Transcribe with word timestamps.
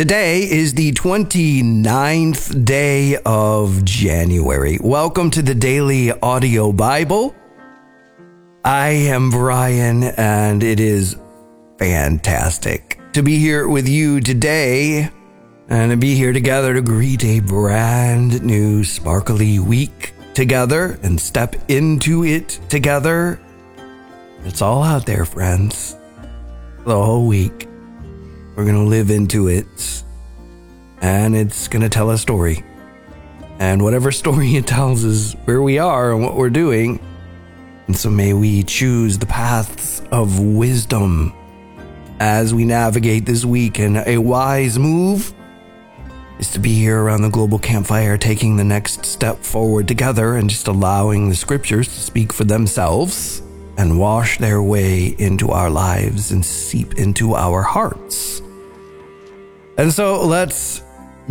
Today 0.00 0.50
is 0.50 0.72
the 0.72 0.92
29th 0.92 2.64
day 2.64 3.18
of 3.26 3.84
January. 3.84 4.78
Welcome 4.80 5.30
to 5.32 5.42
the 5.42 5.54
Daily 5.54 6.10
Audio 6.10 6.72
Bible. 6.72 7.36
I 8.64 8.88
am 8.88 9.28
Brian, 9.28 10.04
and 10.04 10.62
it 10.62 10.80
is 10.80 11.16
fantastic 11.78 12.98
to 13.12 13.22
be 13.22 13.36
here 13.36 13.68
with 13.68 13.86
you 13.86 14.22
today 14.22 15.10
and 15.68 15.90
to 15.90 15.98
be 15.98 16.14
here 16.14 16.32
together 16.32 16.72
to 16.72 16.80
greet 16.80 17.22
a 17.22 17.40
brand 17.40 18.42
new 18.42 18.82
sparkly 18.84 19.58
week 19.58 20.14
together 20.32 20.98
and 21.02 21.20
step 21.20 21.56
into 21.68 22.24
it 22.24 22.58
together. 22.70 23.38
It's 24.46 24.62
all 24.62 24.82
out 24.82 25.04
there, 25.04 25.26
friends. 25.26 25.94
The 26.86 26.96
whole 26.96 27.26
week. 27.26 27.69
We're 28.60 28.66
going 28.66 28.84
to 28.84 28.90
live 28.90 29.10
into 29.10 29.48
it, 29.48 30.04
and 31.00 31.34
it's 31.34 31.66
going 31.66 31.80
to 31.80 31.88
tell 31.88 32.10
a 32.10 32.18
story. 32.18 32.62
And 33.58 33.82
whatever 33.82 34.12
story 34.12 34.54
it 34.56 34.66
tells 34.66 35.02
is 35.02 35.32
where 35.46 35.62
we 35.62 35.78
are 35.78 36.12
and 36.12 36.22
what 36.22 36.36
we're 36.36 36.50
doing. 36.50 37.00
And 37.86 37.96
so 37.96 38.10
may 38.10 38.34
we 38.34 38.62
choose 38.62 39.16
the 39.16 39.24
paths 39.24 40.02
of 40.12 40.40
wisdom 40.40 41.32
as 42.18 42.52
we 42.52 42.66
navigate 42.66 43.24
this 43.24 43.46
week. 43.46 43.78
And 43.78 43.96
a 44.06 44.18
wise 44.18 44.78
move 44.78 45.32
is 46.38 46.50
to 46.52 46.58
be 46.58 46.74
here 46.74 47.02
around 47.02 47.22
the 47.22 47.30
global 47.30 47.58
campfire, 47.58 48.18
taking 48.18 48.58
the 48.58 48.64
next 48.64 49.06
step 49.06 49.38
forward 49.38 49.88
together 49.88 50.36
and 50.36 50.50
just 50.50 50.68
allowing 50.68 51.30
the 51.30 51.34
scriptures 51.34 51.88
to 51.88 51.98
speak 51.98 52.30
for 52.30 52.44
themselves 52.44 53.40
and 53.78 53.98
wash 53.98 54.36
their 54.36 54.62
way 54.62 55.14
into 55.18 55.48
our 55.48 55.70
lives 55.70 56.30
and 56.30 56.44
seep 56.44 56.98
into 56.98 57.34
our 57.34 57.62
hearts. 57.62 58.42
And 59.80 59.90
so 59.90 60.26
let's 60.26 60.82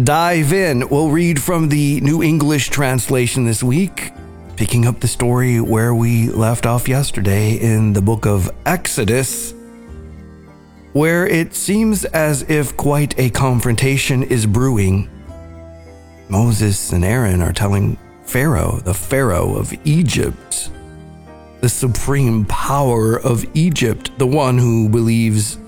dive 0.04 0.54
in. 0.54 0.90
We'll 0.90 1.12
read 1.12 1.40
from 1.40 1.70
the 1.70 2.02
New 2.02 2.24
English 2.24 2.70
translation 2.70 3.46
this 3.46 3.62
week, 3.62 4.12
picking 4.56 4.88
up 4.88 5.00
the 5.00 5.08
story 5.08 5.62
where 5.62 5.94
we 5.94 6.30
left 6.30 6.66
off 6.66 6.88
yesterday 6.88 7.58
in 7.58 7.94
the 7.94 8.02
book 8.02 8.26
of 8.26 8.50
Exodus, 8.66 9.54
where 10.94 11.28
it 11.28 11.54
seems 11.54 12.06
as 12.06 12.42
if 12.50 12.76
quite 12.76 13.20
a 13.20 13.30
confrontation 13.30 14.24
is 14.24 14.48
brewing. 14.48 15.08
Moses 16.28 16.92
and 16.92 17.06
Aaron 17.06 17.44
are 17.44 17.54
telling 17.54 18.00
Pharaoh, 18.24 18.82
the 18.84 18.96
Pharaoh 18.96 19.58
of 19.58 19.72
Egypt, 19.86 20.72
the 21.62 21.70
supreme 21.70 22.46
power 22.46 23.20
of 23.20 23.46
Egypt, 23.56 24.10
the 24.18 24.26
one 24.26 24.58
who 24.58 24.90
believes 24.90 25.60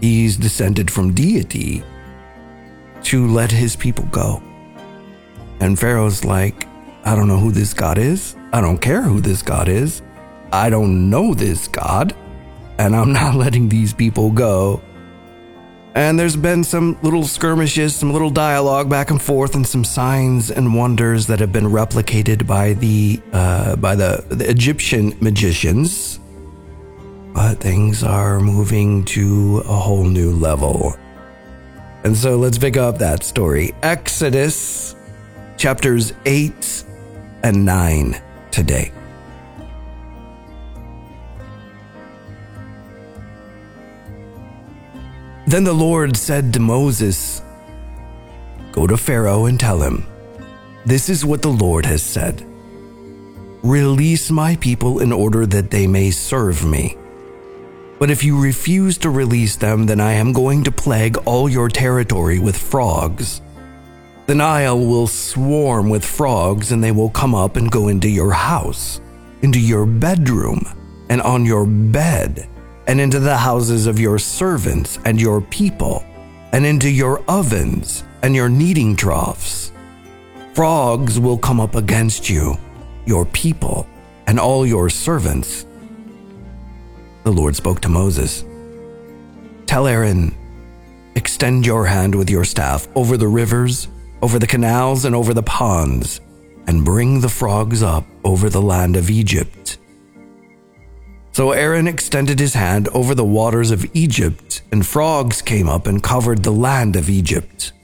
he's 0.00 0.36
descended 0.36 0.88
from 0.88 1.14
deity, 1.14 1.82
to 3.08 3.26
let 3.26 3.50
his 3.50 3.74
people 3.74 4.04
go. 4.10 4.42
And 5.60 5.78
Pharaoh's 5.78 6.26
like, 6.26 6.68
I 7.06 7.16
don't 7.16 7.26
know 7.26 7.38
who 7.38 7.52
this 7.52 7.72
God 7.72 7.96
is. 7.96 8.36
I 8.52 8.60
don't 8.60 8.76
care 8.76 9.00
who 9.00 9.22
this 9.22 9.40
God 9.40 9.66
is. 9.66 10.02
I 10.52 10.68
don't 10.68 11.08
know 11.08 11.32
this 11.32 11.68
God. 11.68 12.14
And 12.78 12.94
I'm 12.94 13.12
not 13.20 13.34
letting 13.34 13.70
these 13.70 13.94
people 13.94 14.30
go. 14.30 14.82
And 15.94 16.18
there's 16.18 16.36
been 16.36 16.62
some 16.62 16.98
little 17.02 17.24
skirmishes, 17.24 17.96
some 17.96 18.12
little 18.12 18.28
dialogue 18.28 18.90
back 18.90 19.10
and 19.10 19.20
forth, 19.20 19.54
and 19.54 19.66
some 19.66 19.84
signs 19.84 20.50
and 20.50 20.74
wonders 20.74 21.26
that 21.28 21.40
have 21.40 21.50
been 21.50 21.64
replicated 21.64 22.46
by 22.46 22.74
the 22.74 23.22
uh, 23.32 23.74
by 23.76 23.96
the, 23.96 24.22
the 24.28 24.48
Egyptian 24.50 25.16
magicians. 25.20 26.20
But 27.32 27.54
things 27.54 28.04
are 28.04 28.38
moving 28.38 29.06
to 29.06 29.62
a 29.64 29.74
whole 29.74 30.04
new 30.04 30.30
level. 30.32 30.94
And 32.08 32.16
so 32.16 32.38
let's 32.38 32.56
pick 32.56 32.78
up 32.78 32.96
that 33.00 33.22
story. 33.22 33.74
Exodus 33.82 34.96
chapters 35.58 36.14
8 36.24 36.84
and 37.42 37.66
9 37.66 38.22
today. 38.50 38.92
Then 45.46 45.64
the 45.64 45.74
Lord 45.74 46.16
said 46.16 46.54
to 46.54 46.60
Moses, 46.60 47.42
Go 48.72 48.86
to 48.86 48.96
Pharaoh 48.96 49.44
and 49.44 49.60
tell 49.60 49.82
him, 49.82 50.06
This 50.86 51.10
is 51.10 51.26
what 51.26 51.42
the 51.42 51.52
Lord 51.52 51.84
has 51.84 52.02
said 52.02 52.42
Release 53.62 54.30
my 54.30 54.56
people 54.56 55.00
in 55.00 55.12
order 55.12 55.44
that 55.44 55.70
they 55.70 55.86
may 55.86 56.10
serve 56.10 56.64
me. 56.64 56.96
But 57.98 58.10
if 58.10 58.22
you 58.22 58.40
refuse 58.40 58.96
to 58.98 59.10
release 59.10 59.56
them, 59.56 59.86
then 59.86 60.00
I 60.00 60.12
am 60.12 60.32
going 60.32 60.62
to 60.64 60.72
plague 60.72 61.16
all 61.24 61.48
your 61.48 61.68
territory 61.68 62.38
with 62.38 62.56
frogs. 62.56 63.40
The 64.26 64.34
Nile 64.34 64.78
will 64.78 65.06
swarm 65.06 65.88
with 65.88 66.04
frogs, 66.04 66.70
and 66.70 66.84
they 66.84 66.92
will 66.92 67.10
come 67.10 67.34
up 67.34 67.56
and 67.56 67.70
go 67.70 67.88
into 67.88 68.08
your 68.08 68.32
house, 68.32 69.00
into 69.42 69.58
your 69.58 69.86
bedroom, 69.86 70.62
and 71.08 71.20
on 71.22 71.44
your 71.44 71.66
bed, 71.66 72.48
and 72.86 73.00
into 73.00 73.18
the 73.18 73.36
houses 73.36 73.86
of 73.86 73.98
your 73.98 74.18
servants 74.18 74.98
and 75.04 75.20
your 75.20 75.40
people, 75.40 76.04
and 76.52 76.64
into 76.64 76.90
your 76.90 77.22
ovens 77.28 78.04
and 78.22 78.34
your 78.34 78.48
kneading 78.48 78.96
troughs. 78.96 79.72
Frogs 80.54 81.18
will 81.18 81.38
come 81.38 81.60
up 81.60 81.74
against 81.74 82.28
you, 82.28 82.56
your 83.06 83.24
people, 83.26 83.88
and 84.26 84.38
all 84.38 84.66
your 84.66 84.90
servants 84.90 85.66
the 87.28 87.40
Lord 87.42 87.54
spoke 87.54 87.82
to 87.82 87.90
Moses 87.90 88.42
Tell 89.66 89.86
Aaron, 89.86 90.34
extend 91.14 91.66
your 91.66 91.84
hand 91.84 92.14
with 92.14 92.30
your 92.30 92.42
staff 92.42 92.88
over 92.94 93.18
the 93.18 93.28
rivers, 93.28 93.88
over 94.22 94.38
the 94.38 94.46
canals, 94.46 95.04
and 95.04 95.14
over 95.14 95.34
the 95.34 95.42
ponds, 95.42 96.22
and 96.66 96.86
bring 96.86 97.20
the 97.20 97.28
frogs 97.28 97.82
up 97.82 98.06
over 98.24 98.48
the 98.48 98.62
land 98.62 98.96
of 98.96 99.10
Egypt. 99.10 99.76
So 101.32 101.52
Aaron 101.52 101.86
extended 101.86 102.38
his 102.38 102.54
hand 102.54 102.88
over 102.94 103.14
the 103.14 103.26
waters 103.26 103.72
of 103.72 103.84
Egypt, 103.94 104.62
and 104.72 104.86
frogs 104.86 105.42
came 105.42 105.68
up 105.68 105.86
and 105.86 106.02
covered 106.02 106.42
the 106.42 106.50
land 106.50 106.96
of 106.96 107.10
Egypt. 107.10 107.74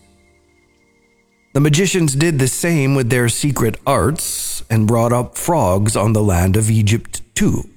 The 1.52 1.60
magicians 1.60 2.14
did 2.16 2.38
the 2.38 2.48
same 2.48 2.94
with 2.94 3.10
their 3.10 3.28
secret 3.28 3.78
arts 3.86 4.64
and 4.70 4.88
brought 4.88 5.12
up 5.12 5.36
frogs 5.36 5.96
on 5.96 6.14
the 6.14 6.22
land 6.22 6.56
of 6.56 6.70
Egypt 6.70 7.20
too. 7.34 7.68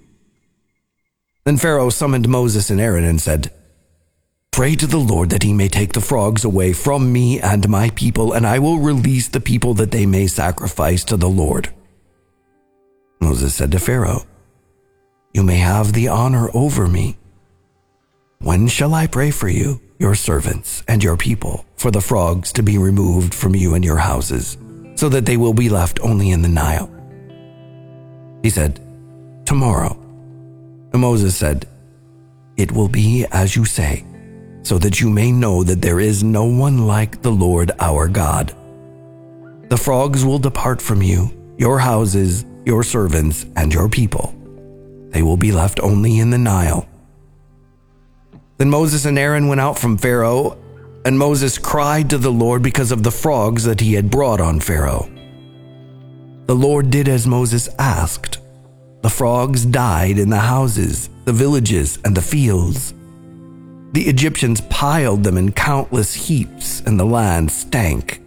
Then 1.48 1.56
Pharaoh 1.56 1.90
summoned 1.90 2.28
Moses 2.28 2.70
and 2.70 2.82
Aaron 2.82 3.06
and 3.06 3.22
said, 3.22 3.54
Pray 4.52 4.76
to 4.76 4.86
the 4.86 4.98
Lord 4.98 5.30
that 5.30 5.44
he 5.44 5.54
may 5.54 5.70
take 5.70 5.94
the 5.94 6.02
frogs 6.02 6.44
away 6.44 6.74
from 6.74 7.14
me 7.14 7.40
and 7.40 7.70
my 7.70 7.90
people, 7.92 8.34
and 8.34 8.46
I 8.46 8.60
will 8.60 8.80
release 8.80 9.30
the 9.30 9.40
people 9.40 9.74
that 9.76 9.92
they 9.92 10.06
may 10.06 10.28
sacrifice 10.28 11.06
to 11.06 11.16
the 11.16 11.30
Lord. 11.30 11.70
Moses 13.22 13.56
said 13.56 13.72
to 13.72 13.80
Pharaoh, 13.80 14.26
You 15.34 15.42
may 15.42 15.56
have 15.56 15.94
the 15.94 16.10
honor 16.10 16.50
over 16.54 16.86
me. 16.86 17.18
When 18.40 18.68
shall 18.68 18.94
I 18.94 19.08
pray 19.08 19.32
for 19.32 19.48
you, 19.48 19.80
your 20.00 20.16
servants, 20.16 20.84
and 20.86 21.02
your 21.02 21.16
people, 21.16 21.66
for 21.78 21.92
the 21.92 22.02
frogs 22.02 22.52
to 22.54 22.62
be 22.62 22.78
removed 22.78 23.34
from 23.34 23.56
you 23.56 23.74
and 23.74 23.86
your 23.86 24.00
houses, 24.00 24.58
so 24.96 25.08
that 25.08 25.26
they 25.26 25.38
will 25.38 25.54
be 25.54 25.70
left 25.70 26.02
only 26.02 26.32
in 26.32 26.42
the 26.42 26.50
Nile? 26.50 26.92
He 28.44 28.50
said, 28.50 28.82
Tomorrow. 29.46 30.07
Moses 30.94 31.36
said, 31.36 31.68
It 32.58 32.72
will 32.72 32.88
be 32.88 33.26
as 33.32 33.56
you 33.56 33.66
say, 33.66 34.06
so 34.64 34.78
that 34.80 35.00
you 35.00 35.10
may 35.10 35.32
know 35.32 35.64
that 35.64 35.82
there 35.82 36.00
is 36.00 36.24
no 36.24 36.46
one 36.46 36.88
like 36.88 37.22
the 37.22 37.32
Lord 37.32 37.72
our 37.80 38.08
God. 38.08 38.56
The 39.70 39.78
frogs 39.78 40.26
will 40.26 40.40
depart 40.40 40.82
from 40.82 41.02
you, 41.02 41.30
your 41.58 41.80
houses, 41.80 42.46
your 42.66 42.84
servants, 42.84 43.46
and 43.56 43.74
your 43.74 43.90
people. 43.90 44.34
They 45.10 45.22
will 45.22 45.38
be 45.38 45.52
left 45.52 45.80
only 45.82 46.20
in 46.20 46.30
the 46.30 46.38
Nile. 46.38 46.88
Then 48.58 48.70
Moses 48.70 49.06
and 49.06 49.20
Aaron 49.20 49.48
went 49.48 49.62
out 49.62 49.78
from 49.78 49.98
Pharaoh, 49.98 50.58
and 51.06 51.18
Moses 51.18 51.58
cried 51.58 52.10
to 52.10 52.18
the 52.18 52.32
Lord 52.32 52.62
because 52.62 52.92
of 52.92 53.04
the 53.04 53.12
frogs 53.12 53.64
that 53.64 53.80
he 53.80 53.94
had 53.94 54.10
brought 54.10 54.42
on 54.42 54.60
Pharaoh. 54.60 55.10
The 56.48 56.56
Lord 56.56 56.90
did 56.90 57.08
as 57.08 57.28
Moses 57.28 57.70
asked. 57.78 58.37
The 59.02 59.10
frogs 59.10 59.66
died 59.66 60.18
in 60.18 60.30
the 60.30 60.38
houses, 60.38 61.10
the 61.26 61.34
villages, 61.34 62.00
and 62.04 62.16
the 62.16 62.22
fields. 62.22 62.94
The 63.94 64.08
Egyptians 64.08 64.62
piled 64.62 65.24
them 65.24 65.38
in 65.38 65.52
countless 65.52 66.14
heaps, 66.14 66.82
and 66.82 67.00
the 67.00 67.06
land 67.06 67.52
stank. 67.52 68.22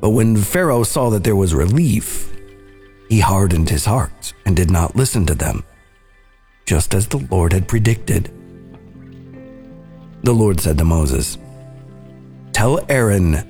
But 0.00 0.10
when 0.10 0.36
Pharaoh 0.36 0.82
saw 0.82 1.10
that 1.10 1.24
there 1.24 1.36
was 1.36 1.54
relief, 1.54 2.30
he 3.08 3.20
hardened 3.20 3.70
his 3.70 3.84
heart 3.84 4.32
and 4.46 4.54
did 4.54 4.70
not 4.70 4.96
listen 4.96 5.26
to 5.26 5.34
them, 5.34 5.64
just 6.66 6.94
as 6.94 7.06
the 7.06 7.26
Lord 7.30 7.52
had 7.52 7.68
predicted. 7.68 8.32
The 10.22 10.32
Lord 10.32 10.60
said 10.60 10.78
to 10.78 10.84
Moses, 10.84 11.38
Tell 12.52 12.80
Aaron 12.88 13.49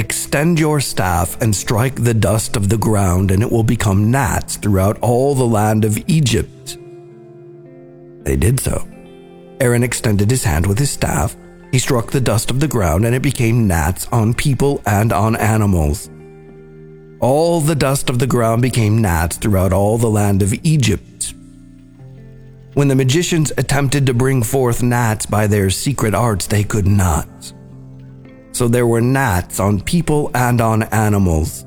Extend 0.00 0.58
your 0.58 0.80
staff 0.80 1.38
and 1.42 1.54
strike 1.54 1.94
the 1.96 2.14
dust 2.14 2.56
of 2.56 2.70
the 2.70 2.78
ground, 2.78 3.30
and 3.30 3.42
it 3.42 3.52
will 3.52 3.62
become 3.62 4.10
gnats 4.10 4.56
throughout 4.56 4.98
all 5.02 5.34
the 5.34 5.44
land 5.44 5.84
of 5.84 5.98
Egypt. 6.06 6.78
They 8.24 8.34
did 8.34 8.58
so. 8.58 8.88
Aaron 9.60 9.82
extended 9.82 10.30
his 10.30 10.42
hand 10.42 10.66
with 10.66 10.78
his 10.78 10.90
staff, 10.90 11.36
He 11.70 11.78
struck 11.78 12.10
the 12.10 12.20
dust 12.22 12.50
of 12.50 12.60
the 12.60 12.66
ground, 12.66 13.04
and 13.04 13.14
it 13.14 13.20
became 13.20 13.68
gnats 13.68 14.06
on 14.06 14.32
people 14.32 14.80
and 14.86 15.12
on 15.12 15.36
animals. 15.36 16.08
All 17.20 17.60
the 17.60 17.74
dust 17.74 18.08
of 18.08 18.18
the 18.18 18.26
ground 18.26 18.62
became 18.62 19.02
gnats 19.02 19.36
throughout 19.36 19.74
all 19.74 19.98
the 19.98 20.08
land 20.08 20.40
of 20.40 20.54
Egypt. 20.64 21.34
When 22.72 22.88
the 22.88 22.96
magicians 22.96 23.52
attempted 23.58 24.06
to 24.06 24.14
bring 24.14 24.44
forth 24.44 24.82
gnats 24.82 25.26
by 25.26 25.46
their 25.46 25.68
secret 25.68 26.14
arts, 26.14 26.46
they 26.46 26.64
could 26.64 26.86
not. 26.86 27.28
So 28.60 28.68
there 28.68 28.86
were 28.86 29.00
gnats 29.00 29.58
on 29.58 29.80
people 29.80 30.30
and 30.34 30.60
on 30.60 30.82
animals. 30.82 31.64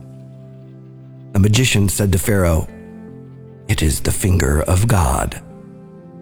The 1.32 1.40
magician 1.40 1.90
said 1.90 2.12
to 2.12 2.20
Pharaoh, 2.20 2.68
It 3.68 3.82
is 3.82 4.00
the 4.00 4.12
finger 4.12 4.62
of 4.62 4.88
God. 4.88 5.42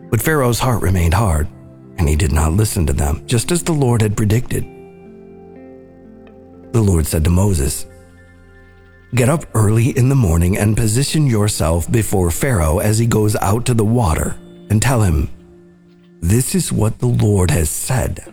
But 0.10 0.22
Pharaoh's 0.22 0.60
heart 0.60 0.82
remained 0.82 1.14
hard, 1.14 1.50
and 1.98 2.08
he 2.08 2.16
did 2.16 2.32
not 2.32 2.54
listen 2.54 2.88
to 2.88 2.94
them, 2.94 3.22
just 3.28 3.52
as 3.52 3.64
the 3.64 3.74
Lord 3.74 4.02
had 4.02 4.16
predicted. 4.16 4.64
The 6.72 6.82
Lord 6.82 7.06
said 7.06 7.26
to 7.26 7.30
Moses, 7.30 7.86
Get 9.14 9.28
up 9.28 9.44
early 9.54 9.90
in 9.90 10.08
the 10.08 10.16
morning 10.16 10.58
and 10.58 10.78
position 10.78 11.28
yourself 11.28 11.92
before 11.92 12.32
Pharaoh 12.32 12.80
as 12.80 12.98
he 12.98 13.08
goes 13.08 13.36
out 13.36 13.66
to 13.66 13.74
the 13.74 13.84
water, 13.84 14.38
and 14.70 14.82
tell 14.82 15.02
him, 15.02 15.28
This 16.22 16.56
is 16.56 16.72
what 16.72 17.00
the 17.00 17.08
Lord 17.08 17.52
has 17.52 17.70
said 17.70 18.24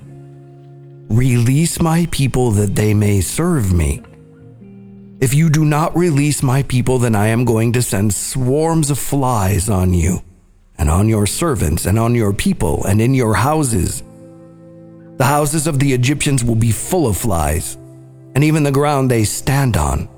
Release 1.08 1.80
my 1.80 2.06
people 2.10 2.50
that 2.50 2.74
they 2.74 2.92
may 2.92 3.22
serve 3.22 3.72
me. 3.72 4.02
If 5.20 5.32
you 5.32 5.48
do 5.48 5.64
not 5.64 5.96
release 5.96 6.42
my 6.42 6.62
people, 6.64 6.98
then 6.98 7.16
I 7.16 7.28
am 7.28 7.46
going 7.46 7.72
to 7.72 7.82
send 7.82 8.12
swarms 8.12 8.90
of 8.90 8.98
flies 8.98 9.70
on 9.70 9.94
you, 9.94 10.22
and 10.76 10.90
on 10.90 11.08
your 11.08 11.26
servants, 11.26 11.86
and 11.86 11.98
on 11.98 12.14
your 12.14 12.34
people, 12.34 12.84
and 12.84 13.00
in 13.00 13.14
your 13.14 13.32
houses. 13.32 14.02
The 15.16 15.24
houses 15.24 15.66
of 15.66 15.78
the 15.78 15.94
Egyptians 15.94 16.44
will 16.44 16.54
be 16.54 16.72
full 16.72 17.06
of 17.06 17.16
flies, 17.16 17.76
and 18.34 18.44
even 18.44 18.62
the 18.62 18.70
ground 18.70 19.10
they 19.10 19.24
stand 19.24 19.78
on. 19.78 20.10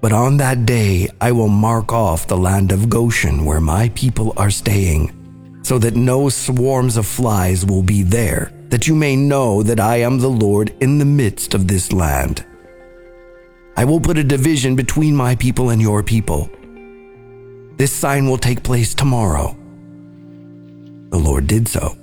But 0.00 0.12
on 0.12 0.36
that 0.38 0.66
day 0.66 1.08
I 1.20 1.30
will 1.30 1.48
mark 1.48 1.92
off 1.92 2.26
the 2.26 2.36
land 2.36 2.72
of 2.72 2.90
Goshen 2.90 3.44
where 3.44 3.60
my 3.60 3.90
people 3.90 4.34
are 4.36 4.50
staying, 4.50 5.62
so 5.62 5.78
that 5.78 5.94
no 5.94 6.28
swarms 6.28 6.96
of 6.96 7.06
flies 7.06 7.64
will 7.64 7.84
be 7.84 8.02
there, 8.02 8.52
that 8.70 8.86
you 8.86 8.94
may 8.94 9.16
know 9.16 9.62
that 9.62 9.80
I 9.80 9.96
am 9.96 10.18
the 10.18 10.30
Lord 10.30 10.74
in 10.80 10.98
the 10.98 11.04
midst 11.04 11.54
of 11.54 11.68
this 11.68 11.92
land. 11.92 12.44
I 13.76 13.84
will 13.84 14.00
put 14.00 14.18
a 14.18 14.24
division 14.24 14.74
between 14.74 15.14
my 15.14 15.36
people 15.36 15.70
and 15.70 15.80
your 15.80 16.02
people. 16.02 16.50
This 17.76 17.92
sign 17.92 18.26
will 18.26 18.38
take 18.38 18.62
place 18.62 18.94
tomorrow. 18.94 19.56
The 21.10 21.18
Lord 21.18 21.46
did 21.46 21.68
so. 21.68 21.96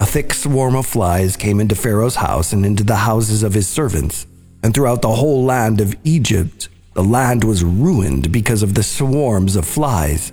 A 0.00 0.06
thick 0.06 0.34
swarm 0.34 0.74
of 0.74 0.86
flies 0.86 1.36
came 1.36 1.60
into 1.60 1.74
Pharaoh's 1.74 2.16
house 2.16 2.52
and 2.52 2.66
into 2.66 2.84
the 2.84 2.96
houses 2.96 3.42
of 3.42 3.54
his 3.54 3.68
servants, 3.68 4.26
and 4.62 4.74
throughout 4.74 5.02
the 5.02 5.14
whole 5.14 5.44
land 5.44 5.80
of 5.80 5.96
Egypt, 6.04 6.68
the 6.94 7.02
land 7.02 7.44
was 7.44 7.64
ruined 7.64 8.30
because 8.30 8.62
of 8.62 8.74
the 8.74 8.82
swarms 8.82 9.56
of 9.56 9.64
flies. 9.64 10.32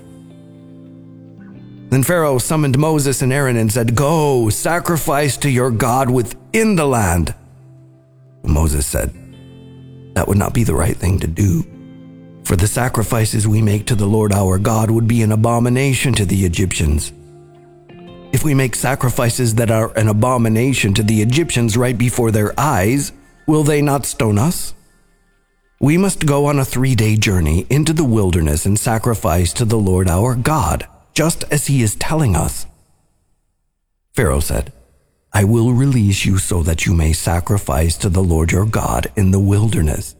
Then 1.92 2.02
Pharaoh 2.02 2.38
summoned 2.38 2.78
Moses 2.78 3.20
and 3.20 3.30
Aaron 3.30 3.58
and 3.58 3.70
said, 3.70 3.94
Go, 3.94 4.48
sacrifice 4.48 5.36
to 5.36 5.50
your 5.50 5.70
God 5.70 6.08
within 6.08 6.74
the 6.74 6.86
land. 6.86 7.34
Moses 8.42 8.86
said, 8.86 9.12
that 10.14 10.26
would 10.26 10.38
not 10.38 10.54
be 10.54 10.64
the 10.64 10.74
right 10.74 10.96
thing 10.96 11.18
to 11.20 11.26
do. 11.26 11.64
For 12.44 12.56
the 12.56 12.66
sacrifices 12.66 13.46
we 13.46 13.60
make 13.60 13.84
to 13.86 13.94
the 13.94 14.06
Lord 14.06 14.32
our 14.32 14.56
God 14.58 14.90
would 14.90 15.06
be 15.06 15.20
an 15.20 15.32
abomination 15.32 16.14
to 16.14 16.24
the 16.24 16.46
Egyptians. 16.46 17.12
If 18.32 18.42
we 18.42 18.54
make 18.54 18.74
sacrifices 18.74 19.56
that 19.56 19.70
are 19.70 19.92
an 19.94 20.08
abomination 20.08 20.94
to 20.94 21.02
the 21.02 21.20
Egyptians 21.20 21.76
right 21.76 21.98
before 21.98 22.30
their 22.30 22.58
eyes, 22.58 23.12
will 23.46 23.64
they 23.64 23.82
not 23.82 24.06
stone 24.06 24.38
us? 24.38 24.72
We 25.78 25.98
must 25.98 26.24
go 26.24 26.46
on 26.46 26.58
a 26.58 26.64
three 26.64 26.94
day 26.94 27.16
journey 27.16 27.66
into 27.68 27.92
the 27.92 28.02
wilderness 28.04 28.64
and 28.64 28.78
sacrifice 28.78 29.52
to 29.52 29.66
the 29.66 29.78
Lord 29.78 30.08
our 30.08 30.34
God, 30.34 30.88
just 31.14 31.44
as 31.50 31.66
he 31.66 31.82
is 31.82 31.96
telling 31.96 32.36
us. 32.36 32.66
Pharaoh 34.14 34.40
said, 34.40 34.72
I 35.32 35.44
will 35.44 35.72
release 35.72 36.26
you 36.26 36.38
so 36.38 36.62
that 36.62 36.84
you 36.84 36.94
may 36.94 37.12
sacrifice 37.12 37.96
to 37.98 38.10
the 38.10 38.22
Lord 38.22 38.52
your 38.52 38.66
God 38.66 39.10
in 39.16 39.30
the 39.30 39.40
wilderness. 39.40 40.14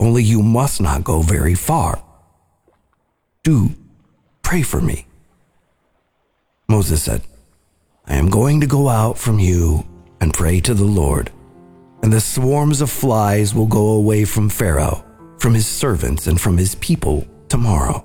Only 0.00 0.24
you 0.24 0.42
must 0.42 0.80
not 0.80 1.04
go 1.04 1.22
very 1.22 1.54
far. 1.54 2.02
Do 3.44 3.70
pray 4.42 4.62
for 4.62 4.80
me. 4.80 5.06
Moses 6.68 7.02
said, 7.02 7.22
I 8.06 8.16
am 8.16 8.28
going 8.28 8.60
to 8.60 8.66
go 8.66 8.88
out 8.88 9.18
from 9.18 9.38
you 9.38 9.86
and 10.20 10.34
pray 10.34 10.60
to 10.60 10.74
the 10.74 10.84
Lord, 10.84 11.30
and 12.02 12.12
the 12.12 12.20
swarms 12.20 12.80
of 12.80 12.90
flies 12.90 13.54
will 13.54 13.66
go 13.66 13.90
away 13.90 14.24
from 14.24 14.48
Pharaoh, 14.48 15.04
from 15.38 15.54
his 15.54 15.66
servants, 15.66 16.26
and 16.26 16.40
from 16.40 16.58
his 16.58 16.74
people 16.76 17.26
tomorrow. 17.48 18.04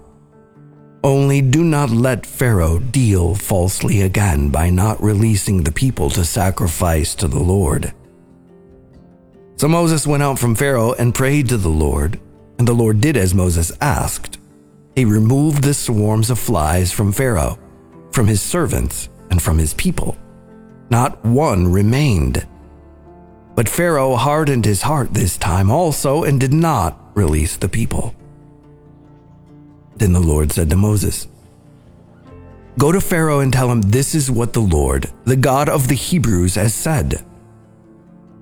Only 1.04 1.42
do 1.42 1.64
not 1.64 1.90
let 1.90 2.26
Pharaoh 2.26 2.80
deal 2.80 3.34
falsely 3.34 4.02
again 4.02 4.50
by 4.50 4.70
not 4.70 5.02
releasing 5.02 5.64
the 5.64 5.72
people 5.72 6.10
to 6.10 6.26
sacrifice 6.26 7.16
to 7.16 7.28
the 7.28 7.40
Lord. 7.40 7.94
So 9.56 9.70
Moses 9.70 10.06
went 10.06 10.24
out 10.24 10.40
from 10.40 10.56
Pharaoh 10.56 10.94
and 10.94 11.16
prayed 11.16 11.48
to 11.50 11.58
the 11.58 11.70
Lord, 11.70 12.20
and 12.58 12.68
the 12.68 12.74
Lord 12.74 13.00
did 13.00 13.16
as 13.16 13.34
Moses 13.34 13.72
asked. 13.80 14.40
He 14.96 15.06
removed 15.06 15.64
the 15.64 15.74
swarms 15.74 16.30
of 16.30 16.38
flies 16.38 16.92
from 16.92 17.14
Pharaoh, 17.14 17.58
from 18.12 18.28
his 18.28 18.42
servants, 18.42 19.08
and 19.32 19.42
from 19.42 19.58
his 19.58 19.74
people. 19.76 20.18
Not 20.90 21.24
one 21.24 21.72
remained. 21.72 22.46
But 23.56 23.70
Pharaoh 23.70 24.16
hardened 24.16 24.66
his 24.66 24.82
heart 24.82 25.14
this 25.14 25.38
time 25.38 25.72
also 25.72 26.24
and 26.24 26.40
did 26.40 26.54
not 26.54 27.16
release 27.16 27.56
the 27.56 27.70
people. 27.70 28.16
Then 30.00 30.14
the 30.14 30.20
Lord 30.20 30.52
said 30.52 30.70
to 30.70 30.76
Moses, 30.76 31.28
Go 32.78 32.94
to 32.94 33.02
Pharaoh 33.02 33.42
and 33.42 33.52
tell 33.52 33.70
him 33.70 33.82
this 33.82 34.16
is 34.16 34.32
what 34.32 34.54
the 34.54 34.62
Lord, 34.62 35.12
the 35.26 35.36
God 35.36 35.68
of 35.68 35.90
the 35.90 35.96
Hebrews, 35.96 36.56
has 36.56 36.74
said 36.74 37.24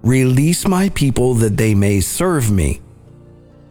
Release 0.04 0.68
my 0.68 0.90
people 0.90 1.34
that 1.34 1.58
they 1.58 1.74
may 1.74 2.00
serve 2.00 2.52
me. 2.52 2.80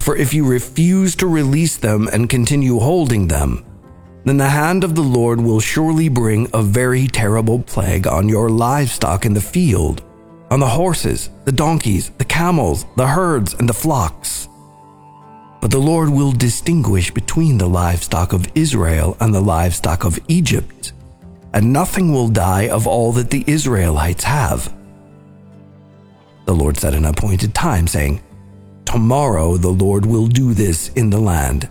For 0.00 0.16
if 0.16 0.34
you 0.34 0.46
refuse 0.46 1.14
to 1.16 1.26
release 1.26 1.76
them 1.76 2.08
and 2.12 2.28
continue 2.28 2.78
holding 2.80 3.28
them, 3.28 3.64
then 4.24 4.36
the 4.36 4.50
hand 4.50 4.82
of 4.82 4.96
the 4.96 5.02
Lord 5.02 5.40
will 5.40 5.60
surely 5.60 6.08
bring 6.08 6.48
a 6.52 6.62
very 6.62 7.06
terrible 7.06 7.60
plague 7.60 8.08
on 8.08 8.28
your 8.28 8.50
livestock 8.50 9.24
in 9.24 9.34
the 9.34 9.40
field, 9.40 10.02
on 10.50 10.58
the 10.58 10.66
horses, 10.66 11.30
the 11.44 11.52
donkeys, 11.52 12.10
the 12.18 12.24
camels, 12.24 12.84
the 12.96 13.06
herds, 13.06 13.54
and 13.54 13.68
the 13.68 13.72
flocks. 13.72 14.35
But 15.66 15.72
the 15.72 15.78
Lord 15.80 16.10
will 16.10 16.30
distinguish 16.30 17.10
between 17.10 17.58
the 17.58 17.68
livestock 17.68 18.32
of 18.32 18.46
Israel 18.54 19.16
and 19.18 19.34
the 19.34 19.40
livestock 19.40 20.04
of 20.04 20.16
Egypt, 20.28 20.92
and 21.52 21.72
nothing 21.72 22.12
will 22.12 22.28
die 22.28 22.68
of 22.68 22.86
all 22.86 23.10
that 23.14 23.30
the 23.30 23.42
Israelites 23.48 24.22
have. 24.22 24.72
The 26.44 26.54
Lord 26.54 26.76
set 26.76 26.94
an 26.94 27.04
appointed 27.04 27.52
time, 27.52 27.88
saying, 27.88 28.22
Tomorrow 28.84 29.56
the 29.56 29.72
Lord 29.72 30.06
will 30.06 30.28
do 30.28 30.54
this 30.54 30.90
in 30.90 31.10
the 31.10 31.18
land. 31.18 31.68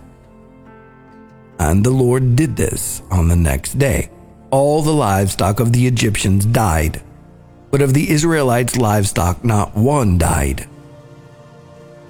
And 1.58 1.82
the 1.82 1.88
Lord 1.88 2.36
did 2.36 2.54
this 2.54 3.00
on 3.10 3.28
the 3.28 3.34
next 3.50 3.78
day. 3.78 4.10
All 4.50 4.82
the 4.82 4.92
livestock 4.92 5.58
of 5.58 5.72
the 5.72 5.86
Egyptians 5.86 6.44
died, 6.44 7.02
but 7.70 7.80
of 7.80 7.94
the 7.94 8.10
Israelites' 8.10 8.76
livestock 8.76 9.42
not 9.42 9.74
one 9.74 10.18
died. 10.18 10.68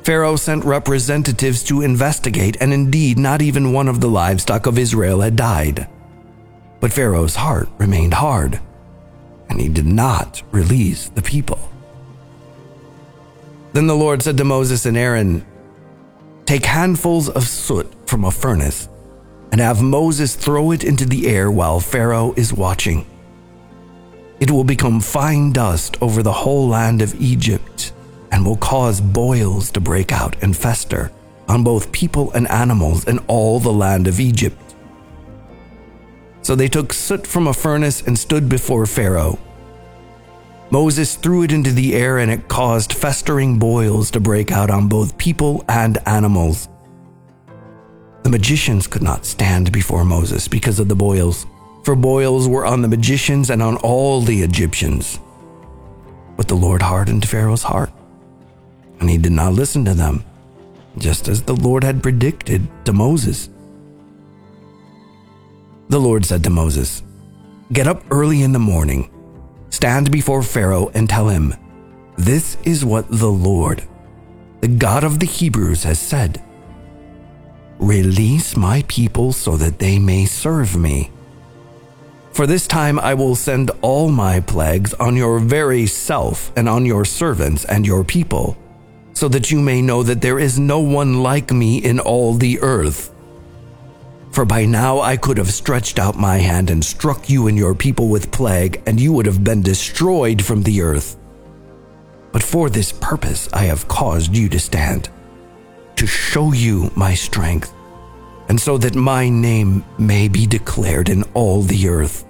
Pharaoh 0.06 0.36
sent 0.36 0.64
representatives 0.64 1.64
to 1.64 1.82
investigate, 1.82 2.56
and 2.60 2.72
indeed, 2.72 3.18
not 3.18 3.42
even 3.42 3.72
one 3.72 3.88
of 3.88 4.00
the 4.00 4.06
livestock 4.06 4.66
of 4.66 4.78
Israel 4.78 5.20
had 5.20 5.34
died. 5.34 5.88
But 6.78 6.92
Pharaoh's 6.92 7.34
heart 7.34 7.68
remained 7.76 8.14
hard, 8.14 8.60
and 9.48 9.60
he 9.60 9.68
did 9.68 9.84
not 9.84 10.44
release 10.52 11.08
the 11.08 11.22
people. 11.22 11.58
Then 13.72 13.88
the 13.88 13.96
Lord 13.96 14.22
said 14.22 14.36
to 14.36 14.44
Moses 14.44 14.86
and 14.86 14.96
Aaron, 14.96 15.44
Take 16.44 16.66
handfuls 16.66 17.28
of 17.28 17.48
soot 17.48 17.92
from 18.08 18.24
a 18.24 18.30
furnace, 18.30 18.88
and 19.50 19.60
have 19.60 19.82
Moses 19.82 20.36
throw 20.36 20.70
it 20.70 20.84
into 20.84 21.04
the 21.04 21.26
air 21.26 21.50
while 21.50 21.80
Pharaoh 21.80 22.32
is 22.36 22.52
watching. 22.52 23.04
It 24.38 24.52
will 24.52 24.62
become 24.62 25.00
fine 25.00 25.50
dust 25.50 26.00
over 26.00 26.22
the 26.22 26.32
whole 26.32 26.68
land 26.68 27.02
of 27.02 27.20
Egypt 27.20 27.92
and 28.30 28.44
will 28.44 28.56
cause 28.56 29.00
boils 29.00 29.70
to 29.72 29.80
break 29.80 30.12
out 30.12 30.42
and 30.42 30.56
fester 30.56 31.10
on 31.48 31.64
both 31.64 31.92
people 31.92 32.32
and 32.32 32.48
animals 32.50 33.06
in 33.06 33.18
all 33.28 33.60
the 33.60 33.72
land 33.72 34.06
of 34.06 34.20
Egypt. 34.20 34.74
So 36.42 36.54
they 36.54 36.68
took 36.68 36.92
soot 36.92 37.26
from 37.26 37.46
a 37.46 37.54
furnace 37.54 38.02
and 38.02 38.18
stood 38.18 38.48
before 38.48 38.86
Pharaoh. 38.86 39.38
Moses 40.70 41.14
threw 41.14 41.42
it 41.42 41.52
into 41.52 41.70
the 41.70 41.94
air 41.94 42.18
and 42.18 42.30
it 42.30 42.48
caused 42.48 42.92
festering 42.92 43.58
boils 43.58 44.10
to 44.10 44.20
break 44.20 44.50
out 44.50 44.70
on 44.70 44.88
both 44.88 45.16
people 45.16 45.64
and 45.68 45.98
animals. 46.06 46.68
The 48.24 48.30
magicians 48.30 48.88
could 48.88 49.02
not 49.02 49.24
stand 49.24 49.70
before 49.70 50.04
Moses 50.04 50.48
because 50.48 50.80
of 50.80 50.88
the 50.88 50.96
boils, 50.96 51.46
for 51.84 51.94
boils 51.94 52.48
were 52.48 52.66
on 52.66 52.82
the 52.82 52.88
magicians 52.88 53.50
and 53.50 53.62
on 53.62 53.76
all 53.76 54.20
the 54.20 54.42
Egyptians. 54.42 55.20
But 56.36 56.48
the 56.48 56.56
Lord 56.56 56.82
hardened 56.82 57.28
Pharaoh's 57.28 57.62
heart, 57.62 57.90
and 59.00 59.10
he 59.10 59.18
did 59.18 59.32
not 59.32 59.52
listen 59.52 59.84
to 59.84 59.94
them, 59.94 60.24
just 60.98 61.28
as 61.28 61.42
the 61.42 61.56
Lord 61.56 61.84
had 61.84 62.02
predicted 62.02 62.66
to 62.84 62.92
Moses. 62.92 63.48
The 65.88 66.00
Lord 66.00 66.24
said 66.24 66.42
to 66.44 66.50
Moses, 66.50 67.02
Get 67.72 67.86
up 67.86 68.02
early 68.10 68.42
in 68.42 68.52
the 68.52 68.58
morning, 68.58 69.10
stand 69.70 70.10
before 70.10 70.42
Pharaoh, 70.42 70.90
and 70.94 71.08
tell 71.08 71.28
him, 71.28 71.54
This 72.16 72.56
is 72.64 72.84
what 72.84 73.10
the 73.10 73.30
Lord, 73.30 73.82
the 74.60 74.68
God 74.68 75.04
of 75.04 75.20
the 75.20 75.26
Hebrews, 75.26 75.84
has 75.84 75.98
said 75.98 76.42
Release 77.78 78.56
my 78.56 78.84
people 78.88 79.32
so 79.32 79.56
that 79.56 79.78
they 79.78 79.98
may 79.98 80.24
serve 80.24 80.76
me. 80.76 81.10
For 82.32 82.46
this 82.46 82.66
time 82.66 82.98
I 82.98 83.14
will 83.14 83.34
send 83.34 83.70
all 83.80 84.10
my 84.10 84.40
plagues 84.40 84.94
on 84.94 85.16
your 85.16 85.38
very 85.38 85.86
self 85.86 86.52
and 86.56 86.68
on 86.68 86.84
your 86.84 87.04
servants 87.04 87.64
and 87.64 87.86
your 87.86 88.04
people, 88.04 88.56
so 89.16 89.28
that 89.28 89.50
you 89.50 89.58
may 89.58 89.80
know 89.80 90.02
that 90.02 90.20
there 90.20 90.38
is 90.38 90.58
no 90.58 90.78
one 90.78 91.22
like 91.22 91.50
me 91.50 91.78
in 91.78 91.98
all 91.98 92.34
the 92.34 92.60
earth. 92.60 93.10
For 94.30 94.44
by 94.44 94.66
now 94.66 95.00
I 95.00 95.16
could 95.16 95.38
have 95.38 95.50
stretched 95.54 95.98
out 95.98 96.18
my 96.18 96.36
hand 96.36 96.68
and 96.68 96.84
struck 96.84 97.30
you 97.30 97.46
and 97.46 97.56
your 97.56 97.74
people 97.74 98.10
with 98.10 98.30
plague, 98.30 98.82
and 98.84 99.00
you 99.00 99.14
would 99.14 99.24
have 99.24 99.42
been 99.42 99.62
destroyed 99.62 100.44
from 100.44 100.62
the 100.64 100.82
earth. 100.82 101.16
But 102.30 102.42
for 102.42 102.68
this 102.68 102.92
purpose 102.92 103.48
I 103.54 103.62
have 103.62 103.88
caused 103.88 104.36
you 104.36 104.50
to 104.50 104.60
stand, 104.60 105.08
to 105.96 106.06
show 106.06 106.52
you 106.52 106.90
my 106.94 107.14
strength, 107.14 107.72
and 108.50 108.60
so 108.60 108.76
that 108.76 108.94
my 108.96 109.30
name 109.30 109.82
may 109.96 110.28
be 110.28 110.46
declared 110.46 111.08
in 111.08 111.22
all 111.32 111.62
the 111.62 111.88
earth. 111.88 112.26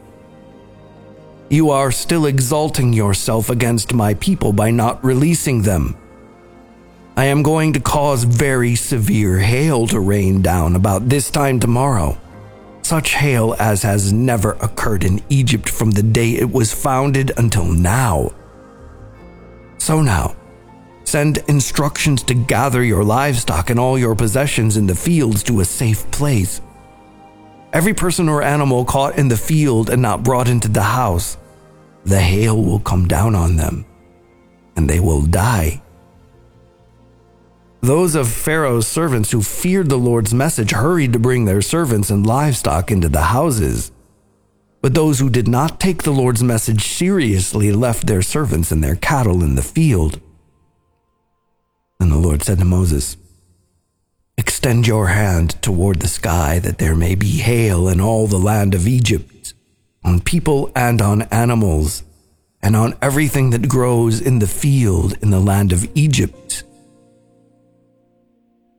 You 1.50 1.70
are 1.70 1.90
still 1.90 2.26
exalting 2.26 2.92
yourself 2.92 3.50
against 3.50 3.92
my 3.92 4.14
people 4.14 4.52
by 4.52 4.70
not 4.70 5.04
releasing 5.04 5.62
them. 5.62 5.96
I 7.16 7.26
am 7.26 7.42
going 7.42 7.72
to 7.72 7.80
cause 7.80 8.24
very 8.24 8.74
severe 8.74 9.38
hail 9.38 9.86
to 9.88 10.00
rain 10.00 10.42
down 10.42 10.76
about 10.76 11.08
this 11.08 11.30
time 11.30 11.58
tomorrow. 11.58 12.18
Such 12.82 13.14
hail 13.14 13.56
as 13.58 13.82
has 13.82 14.12
never 14.12 14.52
occurred 14.52 15.02
in 15.02 15.22
Egypt 15.28 15.68
from 15.68 15.90
the 15.90 16.02
day 16.02 16.32
it 16.32 16.50
was 16.50 16.74
founded 16.74 17.32
until 17.36 17.64
now. 17.64 18.32
So 19.78 20.02
now, 20.02 20.36
send 21.04 21.38
instructions 21.48 22.22
to 22.24 22.34
gather 22.34 22.84
your 22.84 23.02
livestock 23.02 23.70
and 23.70 23.80
all 23.80 23.98
your 23.98 24.14
possessions 24.14 24.76
in 24.76 24.86
the 24.86 24.94
fields 24.94 25.42
to 25.44 25.60
a 25.60 25.64
safe 25.64 26.08
place 26.10 26.60
Every 27.76 27.92
person 27.92 28.30
or 28.30 28.42
animal 28.42 28.86
caught 28.86 29.18
in 29.18 29.28
the 29.28 29.36
field 29.36 29.90
and 29.90 30.00
not 30.00 30.22
brought 30.22 30.48
into 30.48 30.66
the 30.66 30.82
house, 30.82 31.36
the 32.04 32.18
hail 32.18 32.62
will 32.62 32.78
come 32.78 33.06
down 33.06 33.34
on 33.34 33.56
them, 33.56 33.84
and 34.76 34.88
they 34.88 34.98
will 34.98 35.20
die. 35.20 35.82
Those 37.86 38.16
of 38.16 38.28
Pharaoh's 38.28 38.88
servants 38.88 39.30
who 39.30 39.42
feared 39.42 39.88
the 39.88 39.96
Lord's 39.96 40.34
message 40.34 40.72
hurried 40.72 41.12
to 41.12 41.20
bring 41.20 41.44
their 41.44 41.62
servants 41.62 42.10
and 42.10 42.26
livestock 42.26 42.90
into 42.90 43.08
the 43.08 43.22
houses. 43.22 43.92
But 44.82 44.94
those 44.94 45.20
who 45.20 45.30
did 45.30 45.46
not 45.46 45.78
take 45.78 46.02
the 46.02 46.10
Lord's 46.10 46.42
message 46.42 46.84
seriously 46.84 47.70
left 47.70 48.08
their 48.08 48.22
servants 48.22 48.72
and 48.72 48.82
their 48.82 48.96
cattle 48.96 49.40
in 49.44 49.54
the 49.54 49.62
field. 49.62 50.20
And 52.00 52.10
the 52.10 52.18
Lord 52.18 52.42
said 52.42 52.58
to 52.58 52.64
Moses, 52.64 53.16
Extend 54.36 54.88
your 54.88 55.06
hand 55.06 55.62
toward 55.62 56.00
the 56.00 56.08
sky 56.08 56.58
that 56.58 56.78
there 56.78 56.96
may 56.96 57.14
be 57.14 57.38
hail 57.38 57.86
in 57.86 58.00
all 58.00 58.26
the 58.26 58.36
land 58.36 58.74
of 58.74 58.88
Egypt, 58.88 59.54
on 60.02 60.18
people 60.18 60.72
and 60.74 61.00
on 61.00 61.22
animals, 61.30 62.02
and 62.60 62.74
on 62.74 62.96
everything 63.00 63.50
that 63.50 63.68
grows 63.68 64.20
in 64.20 64.40
the 64.40 64.48
field 64.48 65.16
in 65.22 65.30
the 65.30 65.38
land 65.38 65.70
of 65.70 65.88
Egypt. 65.94 66.64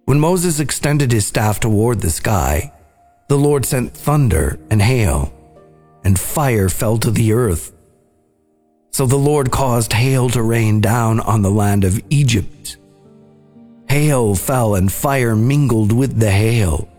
When 0.08 0.20
Moses 0.20 0.60
extended 0.60 1.12
his 1.12 1.28
staff 1.28 1.60
toward 1.60 2.00
the 2.00 2.10
sky, 2.10 2.72
the 3.28 3.38
Lord 3.38 3.66
sent 3.66 3.94
thunder 3.94 4.58
and 4.72 4.82
hail, 4.82 5.32
and 6.04 6.20
fire 6.20 6.70
fell 6.70 6.98
to 7.00 7.12
the 7.12 7.34
earth. 7.34 7.74
So 8.92 9.06
the 9.06 9.18
Lord 9.18 9.52
caused 9.52 9.94
hail 9.94 10.30
to 10.30 10.42
rain 10.42 10.82
down 10.82 11.20
on 11.20 11.42
the 11.42 11.52
land 11.52 11.84
of 11.84 12.02
Egypt 12.10 12.78
Hail 13.90 14.36
fell 14.36 14.76
and 14.76 14.92
fire 14.92 15.36
mingled 15.36 15.92
with 15.92 16.20
the 16.20 16.32
hail. 16.32 16.90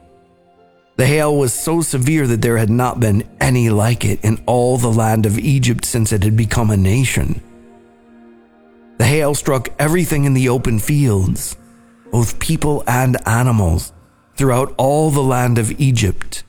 The 0.96 1.06
hail 1.06 1.36
was 1.36 1.52
so 1.52 1.80
severe 1.80 2.26
that 2.26 2.42
there 2.42 2.56
had 2.56 2.70
not 2.70 2.98
been 2.98 3.28
any 3.40 3.68
like 3.68 4.04
it 4.04 4.24
in 4.24 4.42
all 4.46 4.78
the 4.78 4.90
land 4.90 5.26
of 5.26 5.38
Egypt 5.38 5.84
since 5.84 6.12
it 6.12 6.24
had 6.24 6.36
become 6.36 6.70
a 6.70 6.76
nation. 6.76 7.40
The 8.96 9.04
hail 9.04 9.34
struck 9.34 9.68
everything 9.78 10.24
in 10.24 10.34
the 10.34 10.48
open 10.48 10.78
fields, 10.78 11.56
both 12.10 12.38
people 12.38 12.82
and 12.86 13.16
animals, 13.26 13.92
throughout 14.36 14.74
all 14.76 15.10
the 15.10 15.22
land 15.22 15.58
of 15.58 15.80
Egypt. 15.80 16.44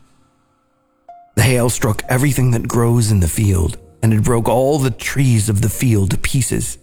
The 1.36 1.44
hail 1.44 1.70
struck 1.70 2.04
everything 2.08 2.52
that 2.52 2.68
grows 2.68 3.12
in 3.12 3.20
the 3.20 3.28
field, 3.28 3.78
and 4.04 4.14
it 4.14 4.24
broke 4.24 4.48
all 4.48 4.80
the 4.80 4.92
trees 4.92 5.50
of 5.50 5.62
the 5.62 5.70
field 5.70 6.12
to 6.12 6.18
pieces. 6.18 6.78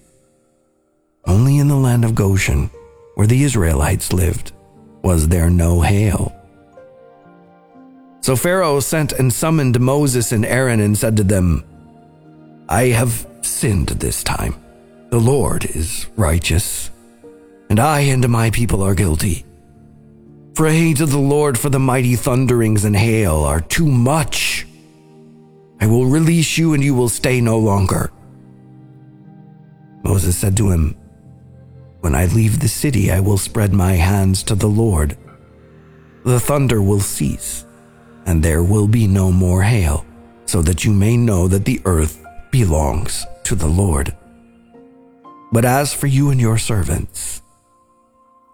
Only 1.24 1.58
in 1.58 1.68
the 1.68 1.76
land 1.76 2.04
of 2.04 2.14
Goshen 2.14 2.70
where 3.16 3.26
the 3.26 3.44
Israelites 3.44 4.12
lived, 4.12 4.52
was 5.02 5.28
there 5.28 5.48
no 5.48 5.80
hail. 5.80 6.36
So 8.20 8.36
Pharaoh 8.36 8.78
sent 8.80 9.12
and 9.12 9.32
summoned 9.32 9.80
Moses 9.80 10.32
and 10.32 10.44
Aaron 10.44 10.80
and 10.80 10.96
said 10.96 11.16
to 11.16 11.24
them, 11.24 11.64
I 12.68 12.88
have 12.88 13.26
sinned 13.40 13.88
this 13.88 14.22
time. 14.22 14.62
The 15.08 15.18
Lord 15.18 15.64
is 15.64 16.06
righteous, 16.16 16.90
and 17.68 17.80
I 17.80 18.00
and 18.00 18.28
my 18.28 18.50
people 18.50 18.82
are 18.82 18.94
guilty. 18.94 19.44
Pray 20.54 20.94
to 20.94 21.06
the 21.06 21.18
Lord 21.18 21.58
for 21.58 21.68
the 21.68 21.78
mighty 21.78 22.16
thunderings 22.16 22.84
and 22.84 22.96
hail 22.96 23.44
are 23.44 23.60
too 23.60 23.86
much. 23.86 24.66
I 25.80 25.86
will 25.86 26.06
release 26.06 26.56
you 26.56 26.72
and 26.72 26.82
you 26.82 26.94
will 26.94 27.10
stay 27.10 27.40
no 27.40 27.58
longer. 27.58 28.10
Moses 30.02 30.38
said 30.38 30.56
to 30.56 30.70
him, 30.70 30.96
when 32.00 32.14
I 32.14 32.26
leave 32.26 32.60
the 32.60 32.68
city, 32.68 33.10
I 33.10 33.20
will 33.20 33.36
spread 33.36 33.72
my 33.72 33.94
hands 33.94 34.44
to 34.44 34.54
the 34.54 34.68
Lord. 34.68 35.16
The 36.24 36.38
thunder 36.38 36.80
will 36.80 37.00
cease, 37.00 37.64
and 38.26 38.42
there 38.42 38.62
will 38.62 38.86
be 38.86 39.08
no 39.08 39.32
more 39.32 39.62
hail, 39.62 40.06
so 40.44 40.62
that 40.62 40.84
you 40.84 40.92
may 40.92 41.16
know 41.16 41.48
that 41.48 41.64
the 41.64 41.80
earth 41.84 42.24
belongs 42.52 43.26
to 43.44 43.56
the 43.56 43.66
Lord. 43.66 44.16
But 45.50 45.64
as 45.64 45.92
for 45.92 46.06
you 46.06 46.30
and 46.30 46.40
your 46.40 46.58
servants, 46.58 47.42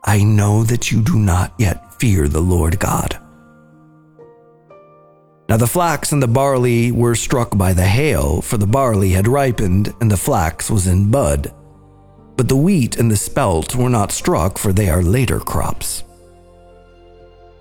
I 0.05 0.23
know 0.25 0.65
that 0.65 0.91
you 0.91 1.01
do 1.01 1.17
not 1.17 1.53
yet 1.59 1.95
fear 1.95 2.29
the 2.29 2.41
Lord 2.41 2.79
God. 2.79 3.19
Now 5.49 5.57
the 5.57 5.67
flax 5.67 6.13
and 6.13 6.23
the 6.23 6.29
barley 6.29 6.93
were 6.93 7.15
struck 7.15 7.57
by 7.57 7.73
the 7.73 7.87
hail, 7.87 8.41
for 8.41 8.57
the 8.57 8.67
barley 8.67 9.11
had 9.11 9.29
ripened 9.29 9.95
and 10.01 10.11
the 10.11 10.17
flax 10.17 10.71
was 10.71 10.87
in 10.87 11.11
bud 11.11 11.53
but 12.37 12.49
the 12.49 12.57
wheat 12.57 12.97
and 12.97 13.11
the 13.11 13.17
spelt 13.17 13.77
were 13.77 13.91
not 13.91 14.13
struck, 14.13 14.59
for 14.59 14.73
they 14.73 14.89
are 14.89 15.03
later 15.03 15.39
crops. 15.39 16.03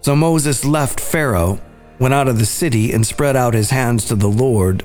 So 0.01 0.15
Moses 0.15 0.65
left 0.65 0.99
Pharaoh, 0.99 1.61
went 1.99 2.13
out 2.13 2.27
of 2.27 2.39
the 2.39 2.45
city, 2.45 2.91
and 2.91 3.05
spread 3.05 3.35
out 3.35 3.53
his 3.53 3.69
hands 3.69 4.05
to 4.05 4.15
the 4.15 4.27
Lord, 4.29 4.83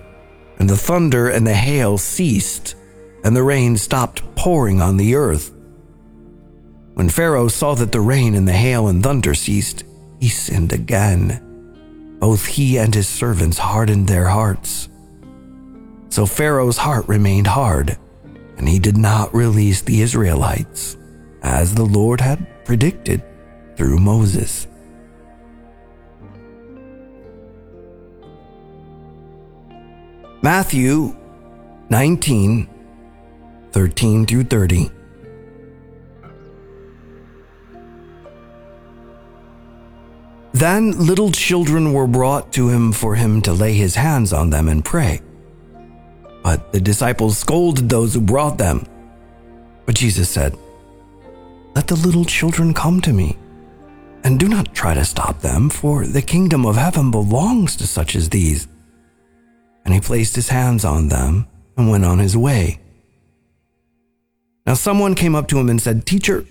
and 0.59 0.69
the 0.69 0.77
thunder 0.77 1.29
and 1.29 1.47
the 1.47 1.55
hail 1.55 1.99
ceased, 1.99 2.75
and 3.25 3.35
the 3.35 3.43
rain 3.43 3.77
stopped 3.77 4.23
pouring 4.35 4.83
on 4.83 4.97
the 4.97 5.15
earth. 5.15 5.53
When 6.97 7.11
Pharaoh 7.11 7.49
saw 7.49 7.75
that 7.75 7.93
the 7.93 8.01
rain 8.01 8.35
and 8.35 8.49
the 8.49 8.55
hail 8.55 8.89
and 8.89 9.03
thunder 9.03 9.35
ceased, 9.35 9.85
he 10.19 10.31
sinned 10.31 10.73
again. 10.73 12.17
Both 12.21 12.47
he 12.47 12.79
and 12.79 12.95
his 12.95 13.07
servants 13.07 13.59
hardened 13.59 14.09
their 14.09 14.29
hearts. 14.29 14.89
So 16.09 16.25
Pharaoh's 16.25 16.79
heart 16.79 17.07
remained 17.07 17.49
hard 17.49 17.99
and 18.57 18.67
he 18.67 18.79
did 18.79 18.97
not 18.97 19.35
release 19.35 19.83
the 19.83 20.01
Israelites, 20.01 20.97
as 21.43 21.75
the 21.75 21.85
Lord 21.85 22.23
had 22.23 22.65
predicted 22.65 23.23
through 23.77 23.99
Moses. 23.99 24.67
Matthew 30.41 31.15
19 31.91 32.71
13 33.73 34.25
through 34.25 34.45
30. 34.45 34.96
Then 40.57 40.93
little 40.93 41.31
children 41.33 41.93
were 41.93 42.07
brought 42.07 42.51
to 42.55 42.71
him 42.71 42.91
for 42.91 43.15
him 43.15 43.43
to 43.43 43.53
lay 43.53 43.75
his 43.75 43.95
hands 43.95 44.33
on 44.33 44.49
them 44.49 44.69
and 44.69 44.83
pray. 44.83 45.21
But 46.43 46.73
the 46.73 46.81
disciples 46.81 47.37
scolded 47.37 47.91
those 47.91 48.15
who 48.15 48.23
brought 48.23 48.57
them. 48.57 48.87
But 49.85 49.97
Jesus 49.97 50.31
said, 50.31 50.57
Let 51.75 51.89
the 51.89 51.97
little 51.97 52.25
children 52.25 52.73
come 52.73 53.03
to 53.03 53.13
me, 53.13 53.37
and 54.25 54.41
do 54.41 54.49
not 54.49 54.75
try 54.75 54.95
to 54.95 55.05
stop 55.05 55.43
them, 55.43 55.69
for 55.69 56.07
the 56.07 56.23
kingdom 56.23 56.65
of 56.65 56.77
heaven 56.77 57.11
belongs 57.11 57.77
to 57.77 57.87
such 57.87 58.17
as 58.17 58.31
these. 58.31 58.67
And 59.85 59.93
he 59.93 60.01
placed 60.01 60.37
his 60.37 60.49
hands 60.49 60.87
on 60.87 61.09
them 61.09 61.49
and 61.77 61.91
went 61.91 62.07
on 62.07 62.19
his 62.19 62.35
way. 62.35 62.81
Now 64.67 64.73
someone 64.73 65.17
came 65.17 65.35
up 65.35 65.49
to 65.49 65.59
him 65.59 65.69
and 65.69 65.83
said, 65.83 66.07
Teacher, 66.07 66.47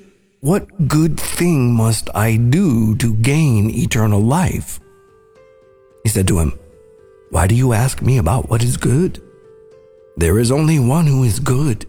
what 0.45 0.87
good 0.87 1.19
thing 1.19 1.73
must 1.73 2.07
I 2.13 2.35
do 2.35 2.95
to 2.97 3.15
gain 3.15 3.71
eternal 3.71 4.21
life? 4.21 4.79
He 6.03 6.09
said 6.09 6.27
to 6.27 6.37
him, 6.37 6.59
Why 7.31 7.47
do 7.47 7.55
you 7.55 7.73
ask 7.73 8.03
me 8.03 8.19
about 8.19 8.47
what 8.47 8.63
is 8.63 8.77
good? 8.77 9.23
There 10.17 10.37
is 10.37 10.51
only 10.51 10.77
one 10.77 11.07
who 11.07 11.23
is 11.23 11.39
good. 11.39 11.87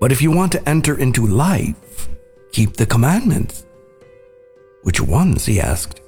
But 0.00 0.10
if 0.10 0.20
you 0.20 0.32
want 0.32 0.50
to 0.50 0.68
enter 0.68 0.98
into 0.98 1.28
life, 1.28 2.08
keep 2.50 2.76
the 2.76 2.86
commandments. 2.86 3.64
Which 4.82 5.00
ones? 5.00 5.46
he 5.46 5.60
asked. 5.60 6.00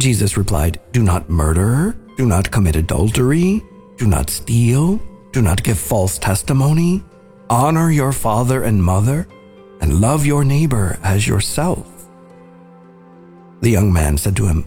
Jesus 0.00 0.38
replied, 0.38 0.80
Do 0.92 1.02
not 1.02 1.28
murder, 1.28 1.94
do 2.16 2.24
not 2.24 2.50
commit 2.50 2.76
adultery, 2.76 3.62
do 3.98 4.06
not 4.06 4.30
steal, 4.30 4.98
do 5.32 5.42
not 5.42 5.62
give 5.62 5.78
false 5.78 6.16
testimony, 6.16 7.04
honor 7.50 7.90
your 7.90 8.12
father 8.12 8.64
and 8.64 8.82
mother, 8.82 9.28
and 9.80 10.00
love 10.00 10.26
your 10.26 10.44
neighbor 10.44 10.98
as 11.02 11.26
yourself. 11.26 11.86
The 13.60 13.70
young 13.70 13.92
man 13.92 14.16
said 14.16 14.36
to 14.36 14.46
him, 14.46 14.66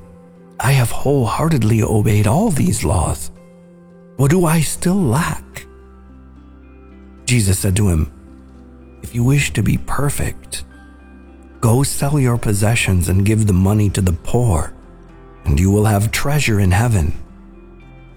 I 0.59 0.71
have 0.73 0.91
wholeheartedly 0.91 1.83
obeyed 1.83 2.27
all 2.27 2.49
these 2.49 2.83
laws. 2.83 3.31
What 4.17 4.31
do 4.31 4.45
I 4.45 4.61
still 4.61 5.01
lack? 5.01 5.65
Jesus 7.25 7.59
said 7.59 7.75
to 7.77 7.89
him, 7.89 8.11
If 9.01 9.15
you 9.15 9.23
wish 9.23 9.51
to 9.53 9.63
be 9.63 9.77
perfect, 9.77 10.63
go 11.59 11.83
sell 11.83 12.19
your 12.19 12.37
possessions 12.37 13.09
and 13.09 13.25
give 13.25 13.47
the 13.47 13.53
money 13.53 13.89
to 13.89 14.01
the 14.01 14.13
poor, 14.13 14.73
and 15.45 15.59
you 15.59 15.71
will 15.71 15.85
have 15.85 16.11
treasure 16.11 16.59
in 16.59 16.71
heaven. 16.71 17.13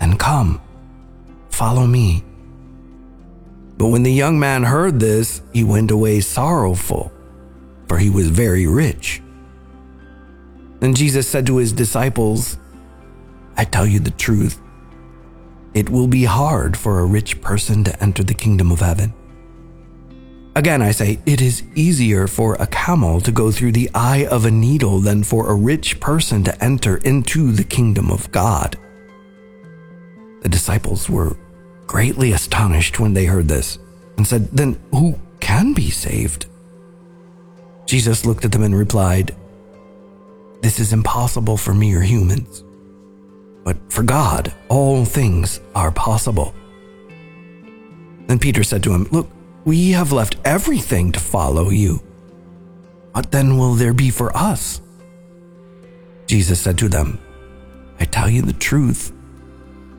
And 0.01 0.19
come, 0.19 0.61
follow 1.51 1.87
me. 1.87 2.23
But 3.77 3.89
when 3.89 4.03
the 4.03 4.13
young 4.13 4.39
man 4.39 4.63
heard 4.63 5.01
this, 5.01 5.43
he 5.53 5.63
went 5.63 5.91
away 5.91 6.21
sorrowful, 6.21 7.13
for 7.89 7.99
he 7.99 8.09
was 8.09 8.29
very 8.29 8.67
rich. 8.67 9.23
Then 10.81 10.95
Jesus 10.95 11.29
said 11.29 11.47
to 11.47 11.57
his 11.57 11.73
disciples, 11.73 12.59
I 13.57 13.65
tell 13.65 13.87
you 13.87 14.01
the 14.01 14.11
truth. 14.11 14.61
It 15.75 15.91
will 15.91 16.09
be 16.09 16.25
hard 16.25 16.77
for 16.77 17.01
a 17.01 17.07
rich 17.07 17.41
person 17.41 17.85
to 17.85 18.03
enter 18.03 18.23
the 18.23 18.35
kingdom 18.35 18.73
of 18.73 18.81
heaven. 18.81 19.13
Again, 20.55 20.81
I 20.81 20.91
say, 20.93 21.19
it 21.27 21.43
is 21.43 21.63
easier 21.75 22.27
for 22.27 22.55
a 22.55 22.67
camel 22.67 23.21
to 23.21 23.31
go 23.31 23.53
through 23.53 23.73
the 23.73 23.91
eye 23.95 24.25
of 24.25 24.47
a 24.47 24.51
needle 24.51 25.01
than 25.01 25.23
for 25.23 25.51
a 25.51 25.55
rich 25.55 26.01
person 26.01 26.45
to 26.45 26.65
enter 26.65 26.97
into 26.99 27.53
the 27.53 27.65
kingdom 27.65 28.11
of 28.11 28.33
God. 28.33 28.79
The 30.41 30.49
disciples 30.49 31.11
were 31.11 31.37
greatly 31.87 32.33
astonished 32.33 32.99
when 32.99 33.15
they 33.15 33.27
heard 33.27 33.49
this 33.49 33.79
and 34.17 34.27
said, 34.27 34.51
Then 34.51 34.79
who 34.93 35.19
can 35.41 35.73
be 35.73 35.91
saved? 35.91 36.47
Jesus 37.87 38.27
looked 38.27 38.45
at 38.45 38.53
them 38.53 38.63
and 38.63 38.77
replied, 38.77 39.35
This 40.63 40.79
is 40.79 40.93
impossible 40.93 41.57
for 41.57 41.75
mere 41.75 42.03
humans, 42.03 42.65
but 43.65 43.77
for 43.93 44.03
God, 44.03 44.53
all 44.69 45.05
things 45.05 45.61
are 45.75 45.93
possible. 45.93 46.55
Then 48.27 48.39
Peter 48.39 48.65
said 48.65 48.83
to 48.85 48.93
him, 48.93 49.07
Look, 49.11 49.31
we 49.65 49.91
have 49.93 50.13
left 50.13 50.37
everything 50.45 51.13
to 51.13 51.21
follow 51.21 51.71
you. 51.71 52.03
What 53.13 53.31
then 53.31 53.57
will 53.57 53.75
there 53.75 53.95
be 53.95 54.11
for 54.11 54.37
us? 54.37 54.81
Jesus 56.27 56.61
said 56.61 56.77
to 56.79 56.89
them, 56.89 57.19
I 57.99 58.05
tell 58.05 58.29
you 58.29 58.43
the 58.43 58.53
truth 58.53 59.13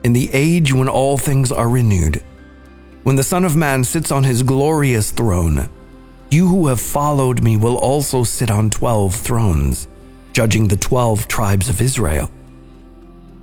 in 0.08 0.14
the 0.14 0.30
age 0.32 0.72
when 0.72 0.88
all 0.88 1.18
things 1.18 1.52
are 1.52 1.68
renewed, 1.68 2.24
when 3.04 3.18
the 3.18 3.24
Son 3.24 3.44
of 3.44 3.58
Man 3.58 3.84
sits 3.84 4.10
on 4.10 4.24
his 4.24 4.42
glorious 4.42 5.12
throne, 5.12 5.70
you 6.32 6.48
who 6.48 6.68
have 6.68 6.80
followed 6.80 7.44
me 7.44 7.58
will 7.58 7.76
also 7.76 8.24
sit 8.24 8.50
on 8.50 8.70
twelve 8.70 9.14
thrones, 9.14 9.90
judging 10.32 10.70
the 10.70 10.78
twelve 10.78 11.28
tribes 11.28 11.68
of 11.68 11.82
Israel. 11.82 12.32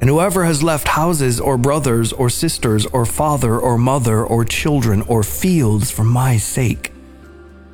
And 0.01 0.09
whoever 0.09 0.47
has 0.47 0.63
left 0.63 0.89
houses 0.89 1.39
or 1.39 1.59
brothers 1.59 2.15
or 2.15 2.31
sisters 2.31 2.87
or 2.87 3.05
father 3.05 3.59
or 3.59 3.77
mother 3.77 4.25
or 4.25 4.43
children 4.43 5.03
or 5.03 5.23
fields 5.23 5.91
for 5.91 6.03
my 6.03 6.39
sake 6.39 6.95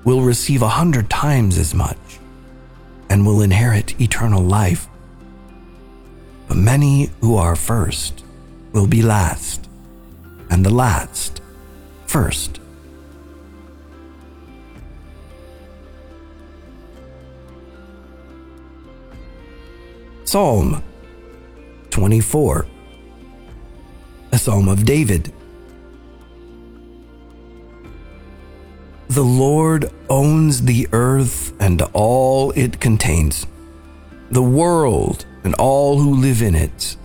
will 0.03 0.23
receive 0.23 0.63
a 0.63 0.77
hundred 0.81 1.09
times 1.09 1.57
as 1.59 1.77
much 1.77 2.19
and 3.09 3.25
will 3.25 3.41
inherit 3.41 4.01
eternal 4.01 4.43
life. 4.43 4.89
But 6.49 6.57
many 6.57 7.11
who 7.21 7.37
are 7.37 7.55
first 7.55 8.25
will 8.73 8.87
be 8.87 9.03
last, 9.03 9.69
and 10.51 10.65
the 10.65 10.71
last 10.71 11.41
first. 12.07 12.61
Psalm 20.25 20.83
24, 21.91 22.67
a 24.31 24.39
psalm 24.39 24.69
of 24.69 24.85
David. 24.85 25.33
The 29.09 29.25
Lord 29.25 29.91
owns 30.09 30.63
the 30.63 30.87
earth 30.93 31.53
and 31.59 31.83
all 31.93 32.53
it 32.53 32.79
contains, 32.79 33.45
the 34.31 34.43
world 34.43 35.25
and 35.43 35.53
all 35.57 35.99
who 35.99 36.15
live 36.15 36.43
in 36.43 36.55
it. 36.55 36.97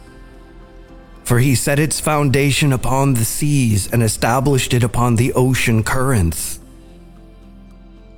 For 1.25 1.39
he 1.39 1.55
set 1.55 1.79
its 1.79 1.99
foundation 1.99 2.71
upon 2.71 3.15
the 3.15 3.25
seas 3.25 3.91
and 3.91 4.03
established 4.03 4.73
it 4.73 4.83
upon 4.83 5.15
the 5.15 5.33
ocean 5.33 5.83
currents. 5.83 6.59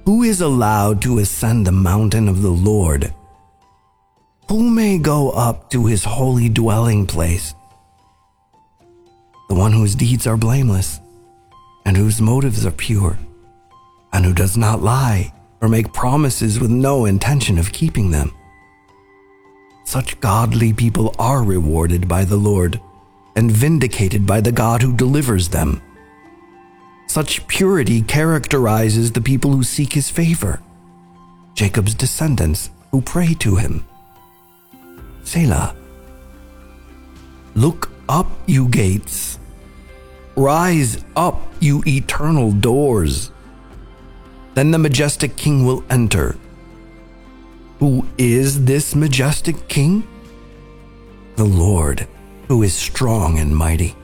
Who 0.05 0.23
is 0.23 0.41
allowed 0.41 1.01
to 1.03 1.19
ascend 1.19 1.65
the 1.65 1.71
mountain 1.71 2.27
of 2.27 2.41
the 2.41 2.51
Lord? 2.51 3.13
Who 4.49 4.69
may 4.69 4.97
go 4.97 5.31
up 5.31 5.69
to 5.71 5.85
his 5.85 6.03
holy 6.03 6.49
dwelling 6.49 7.05
place? 7.05 7.53
The 9.49 9.55
one 9.55 9.71
whose 9.71 9.95
deeds 9.95 10.27
are 10.27 10.37
blameless, 10.37 10.99
and 11.85 11.95
whose 11.95 12.21
motives 12.21 12.65
are 12.65 12.71
pure, 12.71 13.17
and 14.11 14.25
who 14.25 14.33
does 14.33 14.57
not 14.57 14.81
lie 14.81 15.33
or 15.61 15.69
make 15.69 15.93
promises 15.93 16.59
with 16.59 16.71
no 16.71 17.05
intention 17.05 17.57
of 17.57 17.71
keeping 17.71 18.11
them. 18.11 18.33
Such 19.85 20.19
godly 20.19 20.73
people 20.73 21.15
are 21.17 21.43
rewarded 21.43 22.07
by 22.09 22.25
the 22.25 22.35
Lord 22.35 22.81
and 23.37 23.51
vindicated 23.51 24.25
by 24.25 24.41
the 24.41 24.51
God 24.51 24.81
who 24.81 24.91
delivers 24.91 25.49
them. 25.49 25.79
Such 27.05 27.45
purity 27.47 28.01
characterizes 28.01 29.11
the 29.11 29.21
people 29.21 29.51
who 29.51 29.63
seek 29.63 29.93
his 29.93 30.09
favor, 30.09 30.59
Jacob's 31.53 31.93
descendants 31.93 32.71
who 32.91 32.99
pray 32.99 33.35
to 33.35 33.55
him. 33.55 33.85
Selah. 35.23 35.75
Look 37.53 37.91
up, 38.09 38.27
you 38.47 38.67
gates. 38.69 39.37
Rise 40.35 41.03
up, 41.15 41.39
you 41.59 41.83
eternal 41.85 42.51
doors. 42.51 43.31
Then 44.55 44.71
the 44.71 44.79
majestic 44.79 45.35
king 45.35 45.63
will 45.63 45.83
enter. 45.91 46.35
Who 47.79 48.07
is 48.17 48.65
this 48.65 48.95
majestic 48.95 49.67
king? 49.67 50.07
The 51.35 51.45
Lord 51.45 52.07
who 52.47 52.63
is 52.63 52.73
strong 52.73 53.39
and 53.39 53.55
mighty, 53.55 53.95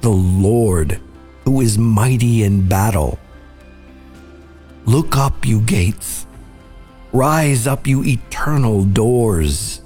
the 0.00 0.10
Lord 0.10 1.00
who 1.44 1.60
is 1.60 1.78
mighty 1.78 2.42
in 2.42 2.66
battle. 2.68 3.18
Look 4.86 5.16
up, 5.16 5.46
you 5.46 5.60
gates. 5.60 6.26
Rise 7.12 7.66
up, 7.66 7.86
you 7.86 8.04
eternal 8.04 8.84
doors. 8.84 9.82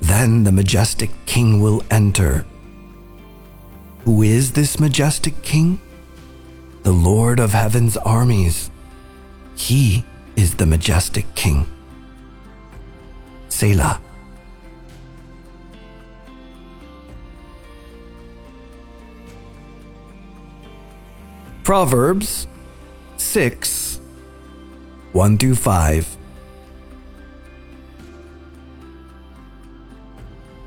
Then 0.00 0.44
the 0.44 0.52
majestic 0.52 1.10
king 1.26 1.60
will 1.60 1.82
enter. 1.90 2.46
Who 4.04 4.22
is 4.22 4.52
this 4.52 4.80
majestic 4.80 5.42
king? 5.42 5.80
The 6.82 6.92
Lord 6.92 7.40
of 7.40 7.52
heaven's 7.52 7.96
armies. 7.96 8.70
He 9.54 10.04
is 10.34 10.54
the 10.54 10.66
majestic 10.66 11.34
king. 11.34 11.66
Selah. 13.48 14.00
Proverbs 21.68 22.46
6 23.18 24.00
1 25.12 25.36
through 25.36 25.54
5. 25.54 26.16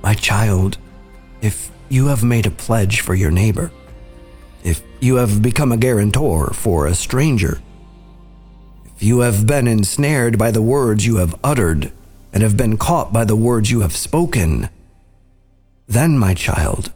My 0.03 0.13
child, 0.13 0.77
if 1.41 1.71
you 1.89 2.05
have 2.05 2.23
made 2.23 2.45
a 2.45 2.51
pledge 2.51 2.99
for 3.01 3.15
your 3.15 3.31
neighbor, 3.31 3.71
if 4.63 4.83
you 4.99 5.15
have 5.15 5.41
become 5.41 5.71
a 5.71 5.77
guarantor 5.77 6.53
for 6.53 6.85
a 6.85 6.93
stranger, 6.93 7.63
if 8.95 9.01
you 9.01 9.21
have 9.21 9.47
been 9.47 9.67
ensnared 9.67 10.37
by 10.37 10.51
the 10.51 10.61
words 10.61 11.03
you 11.03 11.15
have 11.15 11.33
uttered 11.43 11.91
and 12.31 12.43
have 12.43 12.55
been 12.55 12.77
caught 12.77 13.11
by 13.11 13.25
the 13.25 13.35
words 13.35 13.71
you 13.71 13.79
have 13.79 13.95
spoken, 13.95 14.69
then, 15.87 16.19
my 16.19 16.35
child, 16.35 16.93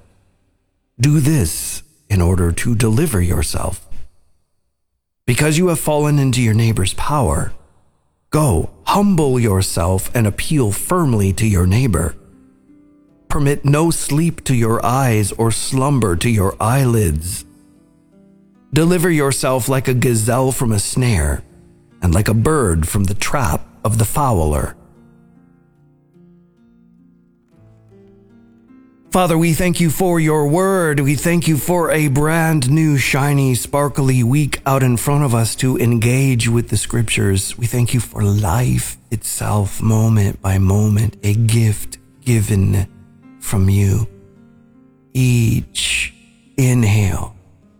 do 1.00 1.20
this 1.20 1.82
in 2.08 2.22
order 2.22 2.52
to 2.52 2.76
deliver 2.76 3.20
yourself. 3.20 3.85
Because 5.26 5.58
you 5.58 5.70
have 5.70 5.80
fallen 5.80 6.20
into 6.20 6.40
your 6.40 6.54
neighbor's 6.54 6.94
power, 6.94 7.52
go, 8.30 8.70
humble 8.84 9.40
yourself 9.40 10.14
and 10.16 10.28
appeal 10.28 10.72
firmly 10.72 11.34
to 11.34 11.48
your 11.48 11.66
neighbor. 11.66 12.16
Permit 13.28 13.66
no 13.66 13.90
sleep 13.90 14.44
to 14.44 14.56
your 14.56 14.86
eyes 14.86 15.32
or 15.32 15.50
slumber 15.50 16.16
to 16.16 16.30
your 16.30 16.56
eyelids. 16.60 17.44
Deliver 18.72 19.10
yourself 19.10 19.68
like 19.68 19.88
a 19.88 19.96
gazelle 19.96 20.52
from 20.52 20.72
a 20.72 20.80
snare, 20.80 21.44
and 22.04 22.14
like 22.14 22.28
a 22.28 22.34
bird 22.36 22.88
from 22.88 23.06
the 23.06 23.16
trap 23.16 23.68
of 23.84 23.98
the 23.98 24.06
fowler. 24.06 24.76
Father, 29.16 29.38
we 29.38 29.54
thank 29.54 29.80
you 29.80 29.90
for 29.90 30.20
your 30.20 30.46
word. 30.46 31.00
We 31.00 31.16
thank 31.16 31.48
you 31.48 31.56
for 31.56 31.90
a 31.90 32.10
brand 32.10 32.70
new, 32.70 32.98
shiny, 32.98 33.56
sparkly 33.56 34.24
week 34.24 34.60
out 34.66 34.84
in 34.84 34.98
front 34.98 35.24
of 35.24 35.34
us 35.34 35.56
to 35.56 35.78
engage 35.78 36.50
with 36.50 36.68
the 36.68 36.76
scriptures. 36.76 37.58
We 37.58 37.66
thank 37.66 37.94
you 37.94 38.02
for 38.02 38.24
life 38.24 38.98
itself, 39.12 39.82
moment 39.82 40.42
by 40.42 40.58
moment, 40.58 41.16
a 41.24 41.34
gift 41.34 41.98
given 42.26 42.90
from 43.40 43.70
you. 43.70 44.06
Each 45.14 46.14
inhale, 46.58 47.38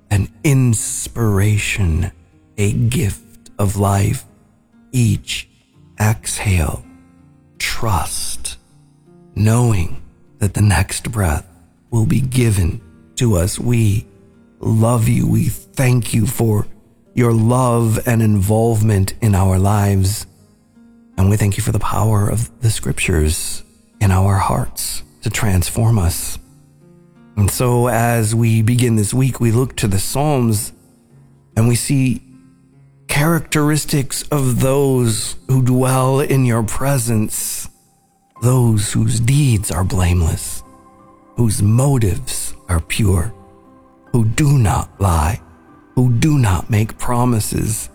an 0.10 0.30
inspiration, 0.46 2.14
a 2.58 2.72
gift 2.72 3.50
of 3.60 3.76
life. 3.76 4.24
Each 4.94 5.50
exhale, 6.00 6.86
trust, 7.60 8.58
knowing 9.36 10.02
that 10.40 10.54
the 10.54 10.62
next 10.62 11.12
breath 11.12 11.48
will 11.90 12.06
be 12.06 12.22
given 12.22 12.82
to 13.16 13.36
us. 13.36 13.60
We 13.60 14.06
love 14.60 15.08
you. 15.08 15.28
We 15.28 15.46
thank 15.50 16.14
you 16.14 16.28
for 16.28 16.68
your 17.14 17.34
love 17.34 18.06
and 18.08 18.22
involvement 18.22 19.14
in 19.22 19.36
our 19.36 19.58
lives. 19.58 20.28
And 21.18 21.30
we 21.30 21.38
thank 21.38 21.58
you 21.58 21.64
for 21.64 21.72
the 21.72 21.80
power 21.80 22.30
of 22.30 22.50
the 22.62 22.70
scriptures 22.70 23.64
in 24.02 24.12
our 24.12 24.36
hearts 24.36 25.04
to 25.22 25.30
transform 25.30 25.98
us. 25.98 26.38
And 27.38 27.50
so, 27.50 27.88
as 27.88 28.34
we 28.36 28.62
begin 28.62 28.96
this 28.96 29.14
week, 29.14 29.40
we 29.40 29.52
look 29.52 29.76
to 29.78 29.88
the 29.88 30.00
Psalms 30.00 30.72
and 31.56 31.68
we 31.68 31.76
see 31.76 32.22
characteristics 33.08 34.24
of 34.30 34.62
those 34.62 35.36
who 35.48 35.62
dwell 35.62 36.20
in 36.20 36.46
your 36.46 36.64
presence 36.64 37.65
those 38.42 38.92
whose 38.92 39.20
deeds 39.20 39.72
are 39.72 39.84
blameless, 39.84 40.64
whose 41.36 41.62
motives 41.62 42.54
are 42.68 42.80
pure, 42.80 43.34
who 44.12 44.26
do 44.26 44.58
not 44.58 44.90
lie, 45.00 45.42
who 45.96 46.12
do 46.12 46.38
not 46.38 46.70
make 46.70 46.98
promises, 46.98 47.90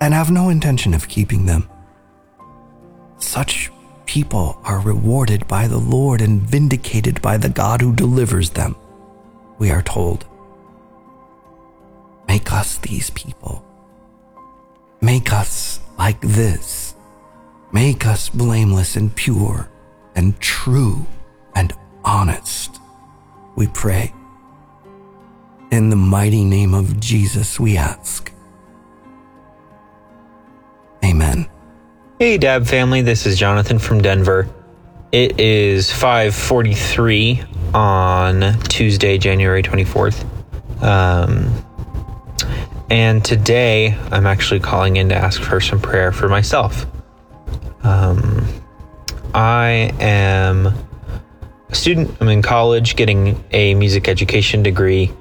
and 0.00 0.14
have 0.14 0.30
no 0.30 0.48
intention 0.48 0.94
of 0.94 1.08
keeping 1.08 1.46
them. 1.46 1.68
Such 3.18 3.70
people 4.06 4.58
are 4.64 4.80
rewarded 4.80 5.46
by 5.48 5.66
the 5.66 5.78
Lord 5.78 6.20
and 6.20 6.40
vindicated 6.40 7.20
by 7.22 7.36
the 7.36 7.48
God 7.48 7.80
who 7.80 7.94
delivers 7.94 8.50
them, 8.50 8.76
we 9.58 9.70
are 9.70 9.82
told. 9.82 10.24
Make 12.28 12.52
us 12.52 12.78
these 12.78 13.10
people. 13.10 13.64
Make 15.00 15.32
us 15.32 15.80
like 15.98 16.20
this 16.20 16.93
Make 17.74 18.06
us 18.06 18.28
blameless 18.28 18.94
and 18.94 19.12
pure 19.12 19.68
and 20.14 20.38
true 20.38 21.06
and 21.56 21.72
honest, 22.04 22.78
we 23.56 23.66
pray. 23.66 24.14
In 25.72 25.90
the 25.90 25.96
mighty 25.96 26.44
name 26.44 26.72
of 26.72 27.00
Jesus, 27.00 27.58
we 27.58 27.76
ask. 27.76 28.30
Amen. 31.04 31.48
Hey 32.20 32.38
Dab 32.38 32.64
family, 32.64 33.02
this 33.02 33.26
is 33.26 33.36
Jonathan 33.36 33.80
from 33.80 34.00
Denver. 34.00 34.48
It 35.10 35.40
is 35.40 35.90
5:43 35.90 37.42
on 37.74 38.56
Tuesday, 38.68 39.18
January 39.18 39.64
24th. 39.64 40.24
Um, 40.80 41.50
and 42.88 43.24
today 43.24 43.98
I'm 44.12 44.28
actually 44.28 44.60
calling 44.60 44.94
in 44.94 45.08
to 45.08 45.16
ask 45.16 45.42
for 45.42 45.60
some 45.60 45.80
prayer 45.80 46.12
for 46.12 46.28
myself. 46.28 46.86
Um, 47.84 48.46
I 49.34 49.92
am 50.00 50.66
a 50.66 51.74
student. 51.74 52.16
I'm 52.20 52.28
in 52.28 52.40
college 52.40 52.96
getting 52.96 53.44
a 53.50 53.74
music 53.74 54.08
education 54.08 54.62
degree. 54.62 55.12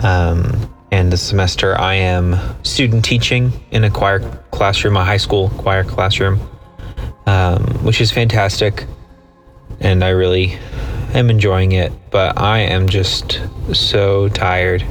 Um, 0.00 0.68
and 0.90 1.12
this 1.12 1.22
semester 1.22 1.78
I 1.78 1.94
am 1.94 2.36
student 2.64 3.04
teaching 3.04 3.52
in 3.70 3.84
a 3.84 3.90
choir 3.90 4.18
classroom, 4.50 4.96
a 4.96 5.04
high 5.04 5.16
school 5.16 5.50
choir 5.50 5.84
classroom, 5.84 6.40
um, 7.26 7.62
which 7.84 8.00
is 8.00 8.10
fantastic. 8.10 8.84
And 9.78 10.02
I 10.02 10.08
really 10.08 10.58
am 11.14 11.30
enjoying 11.30 11.72
it. 11.72 11.92
But 12.10 12.36
I 12.36 12.60
am 12.60 12.88
just 12.88 13.40
so 13.72 14.28
tired. 14.28 14.84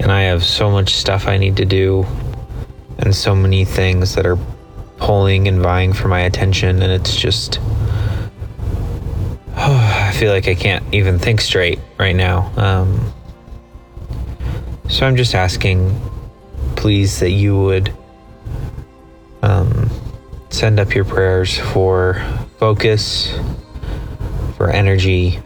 And 0.00 0.10
I 0.10 0.22
have 0.22 0.42
so 0.42 0.70
much 0.70 0.94
stuff 0.94 1.26
I 1.26 1.36
need 1.36 1.56
to 1.56 1.66
do 1.66 2.06
and 2.98 3.14
so 3.14 3.34
many 3.34 3.64
things 3.64 4.14
that 4.14 4.26
are 4.26 4.38
pulling 4.98 5.48
and 5.48 5.60
vying 5.60 5.92
for 5.92 6.08
my 6.08 6.20
attention, 6.20 6.82
and 6.82 6.92
it's 6.92 7.14
just. 7.16 7.60
Oh, 9.60 10.04
I 10.08 10.12
feel 10.12 10.32
like 10.32 10.48
I 10.48 10.54
can't 10.54 10.84
even 10.92 11.18
think 11.18 11.40
straight 11.40 11.78
right 11.98 12.16
now. 12.16 12.52
Um, 12.56 13.12
so 14.88 15.06
I'm 15.06 15.16
just 15.16 15.34
asking, 15.34 16.00
please, 16.76 17.20
that 17.20 17.30
you 17.30 17.58
would 17.58 17.92
um, 19.42 19.90
send 20.48 20.80
up 20.80 20.94
your 20.94 21.04
prayers 21.04 21.58
for 21.58 22.24
focus, 22.58 23.36
for 24.56 24.70
energy, 24.70 25.40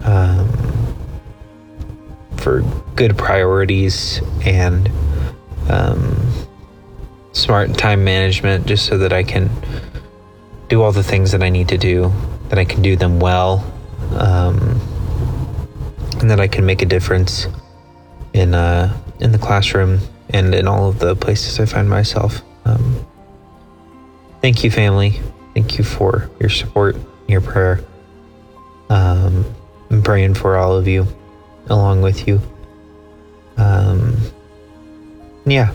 um, 0.00 0.48
for 2.38 2.62
good 2.96 3.16
priorities, 3.16 4.20
and 4.44 4.90
um, 5.68 6.43
smart 7.34 7.76
time 7.76 8.02
management 8.04 8.66
just 8.66 8.86
so 8.86 8.96
that 8.98 9.12
I 9.12 9.22
can 9.22 9.50
do 10.68 10.82
all 10.82 10.92
the 10.92 11.02
things 11.02 11.32
that 11.32 11.42
I 11.42 11.50
need 11.50 11.68
to 11.68 11.78
do, 11.78 12.10
that 12.48 12.58
I 12.58 12.64
can 12.64 12.80
do 12.80 12.96
them 12.96 13.20
well, 13.20 13.70
um, 14.12 14.80
and 16.20 16.30
that 16.30 16.40
I 16.40 16.48
can 16.48 16.64
make 16.64 16.80
a 16.80 16.86
difference 16.86 17.46
in 18.32 18.54
uh, 18.54 18.96
in 19.20 19.32
the 19.32 19.38
classroom 19.38 20.00
and 20.30 20.54
in 20.54 20.66
all 20.66 20.88
of 20.88 20.98
the 20.98 21.14
places 21.14 21.60
I 21.60 21.66
find 21.66 21.88
myself. 21.88 22.40
Um, 22.64 23.06
thank 24.40 24.64
you, 24.64 24.70
family. 24.70 25.20
Thank 25.54 25.78
you 25.78 25.84
for 25.84 26.30
your 26.40 26.50
support, 26.50 26.96
your 27.28 27.40
prayer. 27.40 27.84
Um, 28.88 29.44
I'm 29.90 30.02
praying 30.02 30.34
for 30.34 30.56
all 30.56 30.74
of 30.74 30.88
you, 30.88 31.06
along 31.68 32.02
with 32.02 32.26
you. 32.26 32.40
Um, 33.56 34.16
yeah. 35.46 35.74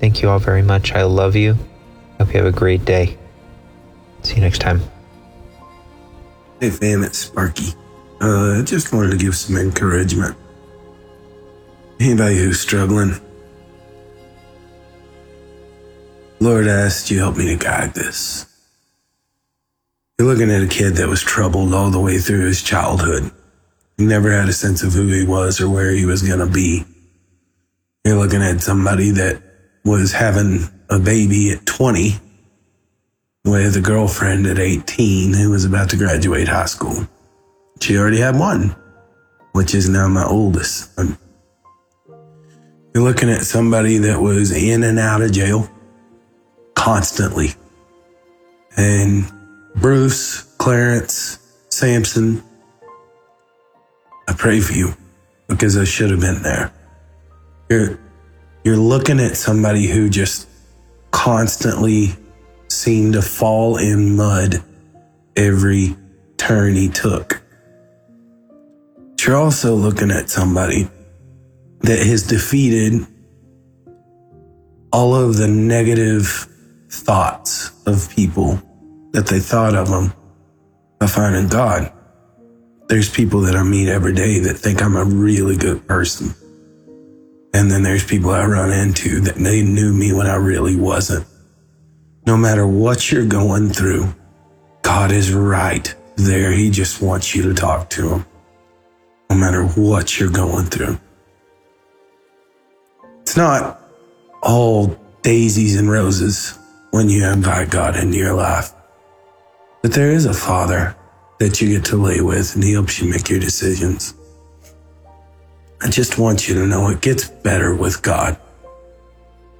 Thank 0.00 0.22
you 0.22 0.28
all 0.28 0.38
very 0.38 0.62
much. 0.62 0.92
I 0.92 1.02
love 1.02 1.36
you. 1.36 1.56
Hope 2.18 2.28
you 2.28 2.42
have 2.42 2.46
a 2.46 2.56
great 2.56 2.84
day. 2.84 3.16
See 4.22 4.36
you 4.36 4.40
next 4.40 4.60
time. 4.60 4.80
Hey 6.60 6.70
fam, 6.70 7.02
it's 7.02 7.18
Sparky. 7.18 7.74
Uh, 8.20 8.60
I 8.60 8.62
just 8.62 8.92
wanted 8.92 9.10
to 9.10 9.16
give 9.16 9.36
some 9.36 9.56
encouragement. 9.56 10.36
Anybody 12.00 12.36
who's 12.36 12.60
struggling, 12.60 13.14
Lord, 16.40 16.66
asked 16.66 17.10
you 17.10 17.18
help 17.18 17.36
me 17.36 17.46
to 17.48 17.56
guide 17.56 17.94
this. 17.94 18.46
You're 20.18 20.28
looking 20.28 20.50
at 20.50 20.62
a 20.62 20.66
kid 20.66 20.94
that 20.94 21.08
was 21.08 21.22
troubled 21.22 21.74
all 21.74 21.90
the 21.90 22.00
way 22.00 22.18
through 22.18 22.46
his 22.46 22.62
childhood. 22.62 23.30
He 23.96 24.06
never 24.06 24.32
had 24.32 24.48
a 24.48 24.52
sense 24.52 24.82
of 24.82 24.92
who 24.92 25.06
he 25.08 25.24
was 25.24 25.60
or 25.60 25.68
where 25.68 25.90
he 25.90 26.04
was 26.04 26.22
going 26.22 26.40
to 26.40 26.46
be. 26.46 26.84
You're 28.04 28.16
looking 28.16 28.42
at 28.42 28.60
somebody 28.60 29.10
that 29.10 29.42
was 29.84 30.12
having 30.12 30.60
a 30.88 30.98
baby 30.98 31.50
at 31.50 31.66
20 31.66 32.16
with 33.44 33.76
a 33.76 33.80
girlfriend 33.80 34.46
at 34.46 34.58
18 34.58 35.34
who 35.34 35.50
was 35.50 35.64
about 35.64 35.90
to 35.90 35.96
graduate 35.96 36.48
high 36.48 36.64
school. 36.64 37.06
She 37.80 37.98
already 37.98 38.18
had 38.18 38.38
one, 38.38 38.74
which 39.52 39.74
is 39.74 39.88
now 39.88 40.08
my 40.08 40.24
oldest 40.24 40.94
son. 40.94 41.18
You're 42.94 43.02
looking 43.02 43.28
at 43.28 43.42
somebody 43.42 43.98
that 43.98 44.20
was 44.20 44.52
in 44.52 44.84
and 44.84 44.98
out 44.98 45.20
of 45.20 45.32
jail 45.32 45.68
constantly. 46.74 47.50
And 48.76 49.30
Bruce, 49.76 50.42
Clarence, 50.58 51.38
Samson, 51.68 52.42
I 54.28 54.32
pray 54.32 54.60
for 54.60 54.72
you 54.72 54.94
because 55.48 55.76
I 55.76 55.84
should 55.84 56.10
have 56.10 56.20
been 56.20 56.42
there. 56.42 56.72
You're, 57.68 57.98
you're 58.64 58.76
looking 58.76 59.20
at 59.20 59.36
somebody 59.36 59.86
who 59.86 60.08
just 60.08 60.48
constantly 61.10 62.14
seemed 62.68 63.12
to 63.12 63.22
fall 63.22 63.76
in 63.76 64.16
mud 64.16 64.62
every 65.36 65.94
turn 66.38 66.74
he 66.74 66.88
took. 66.88 67.42
You're 69.20 69.36
also 69.36 69.74
looking 69.74 70.10
at 70.10 70.28
somebody 70.28 70.88
that 71.80 71.98
has 71.98 72.26
defeated 72.26 73.06
all 74.92 75.14
of 75.14 75.36
the 75.36 75.48
negative 75.48 76.46
thoughts 76.90 77.70
of 77.86 78.10
people 78.14 78.60
that 79.12 79.26
they 79.26 79.40
thought 79.40 79.74
of 79.74 79.88
them 79.88 80.12
by 80.98 81.06
finding 81.06 81.48
God. 81.48 81.90
There's 82.88 83.10
people 83.10 83.40
that 83.42 83.56
I 83.56 83.62
meet 83.62 83.88
every 83.88 84.12
day 84.12 84.40
that 84.40 84.54
think 84.54 84.82
I'm 84.82 84.96
a 84.96 85.04
really 85.04 85.56
good 85.56 85.86
person. 85.86 86.34
And 87.54 87.70
then 87.70 87.84
there's 87.84 88.04
people 88.04 88.30
I 88.30 88.44
run 88.44 88.72
into 88.72 89.20
that 89.20 89.36
they 89.36 89.62
knew 89.62 89.92
me 89.92 90.12
when 90.12 90.26
I 90.26 90.34
really 90.34 90.74
wasn't. 90.74 91.24
No 92.26 92.36
matter 92.36 92.66
what 92.66 93.12
you're 93.12 93.24
going 93.24 93.70
through, 93.70 94.12
God 94.82 95.12
is 95.12 95.32
right 95.32 95.94
there. 96.16 96.50
He 96.50 96.68
just 96.68 97.00
wants 97.00 97.32
you 97.32 97.42
to 97.44 97.54
talk 97.54 97.90
to 97.90 98.08
him. 98.08 98.26
No 99.30 99.36
matter 99.36 99.64
what 99.64 100.18
you're 100.18 100.30
going 100.30 100.66
through. 100.66 100.98
It's 103.20 103.36
not 103.36 103.80
all 104.42 104.98
daisies 105.22 105.78
and 105.78 105.88
roses 105.88 106.58
when 106.90 107.08
you 107.08 107.24
invite 107.24 107.70
God 107.70 107.96
into 107.96 108.18
your 108.18 108.34
life. 108.34 108.72
But 109.80 109.92
there 109.92 110.10
is 110.10 110.26
a 110.26 110.34
father 110.34 110.96
that 111.38 111.60
you 111.60 111.68
get 111.68 111.84
to 111.86 111.96
lay 111.96 112.20
with 112.20 112.56
and 112.56 112.64
he 112.64 112.72
helps 112.72 113.00
you 113.00 113.08
make 113.08 113.28
your 113.28 113.40
decisions. 113.40 114.14
I 115.82 115.90
just 115.90 116.18
want 116.18 116.48
you 116.48 116.54
to 116.54 116.66
know 116.66 116.88
it 116.88 117.00
gets 117.00 117.28
better 117.28 117.74
with 117.74 118.00
God. 118.00 118.38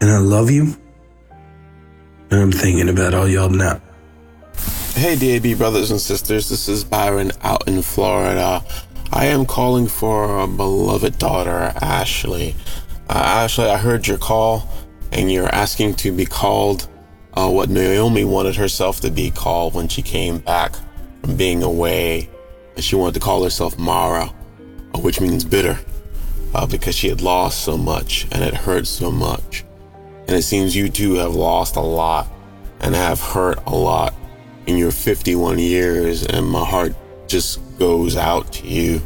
And 0.01 0.11
I 0.11 0.19
love 0.19 0.51
you. 0.51 0.77
And 2.31 2.41
I'm 2.41 2.53
thinking 2.53 2.89
about 2.89 3.15
all 3.15 3.29
y'all 3.29 3.51
now. 3.51 3.81
Hey, 4.95 5.17
DAB 5.17 5.59
brothers 5.59 5.91
and 5.91 6.01
sisters. 6.01 6.49
This 6.49 6.69
is 6.69 6.85
Byron 6.85 7.33
out 7.43 7.67
in 7.67 7.83
Florida. 7.83 8.65
I 9.13 9.27
am 9.27 9.45
calling 9.45 9.87
for 9.87 10.41
a 10.41 10.47
beloved 10.47 11.19
daughter, 11.19 11.73
Ashley. 11.83 12.55
Uh, 13.09 13.15
Ashley, 13.15 13.67
I 13.67 13.77
heard 13.77 14.07
your 14.07 14.19
call, 14.19 14.69
and 15.13 15.31
you're 15.31 15.53
asking 15.55 15.95
to 15.97 16.13
be 16.13 16.25
called 16.25 16.89
uh, 17.35 17.51
what 17.51 17.69
Naomi 17.69 18.25
wanted 18.25 18.57
herself 18.57 19.01
to 19.01 19.11
be 19.11 19.31
called 19.31 19.75
when 19.75 19.89
she 19.89 20.01
came 20.01 20.39
back 20.39 20.75
from 21.23 21.37
being 21.37 21.63
away. 21.63 22.31
She 22.79 22.97
wanted 22.97 23.15
to 23.15 23.21
call 23.21 23.43
herself 23.43 23.79
Mara, 23.79 24.33
uh, 24.95 24.99
which 25.01 25.21
means 25.21 25.45
bitter 25.45 25.79
uh, 26.55 26.67
because 26.67 26.95
she 26.95 27.09
had 27.09 27.21
lost 27.21 27.65
so 27.65 27.77
much 27.77 28.27
and 28.31 28.43
it 28.43 28.55
hurt 28.55 28.87
so 28.87 29.11
much. 29.11 29.65
And 30.27 30.37
it 30.37 30.43
seems 30.43 30.75
you 30.75 30.89
too 30.89 31.15
have 31.15 31.35
lost 31.35 31.77
a 31.77 31.81
lot 31.81 32.29
and 32.81 32.95
have 32.95 33.21
hurt 33.21 33.59
a 33.67 33.75
lot 33.75 34.15
in 34.67 34.79
your 34.79 34.91
51 34.91 35.59
years, 35.59 36.25
and 36.25 36.47
my 36.47 36.65
heart 36.65 36.95
just 37.27 37.61
goes 37.79 38.17
out 38.17 38.51
to 38.55 38.67
you. 38.67 39.03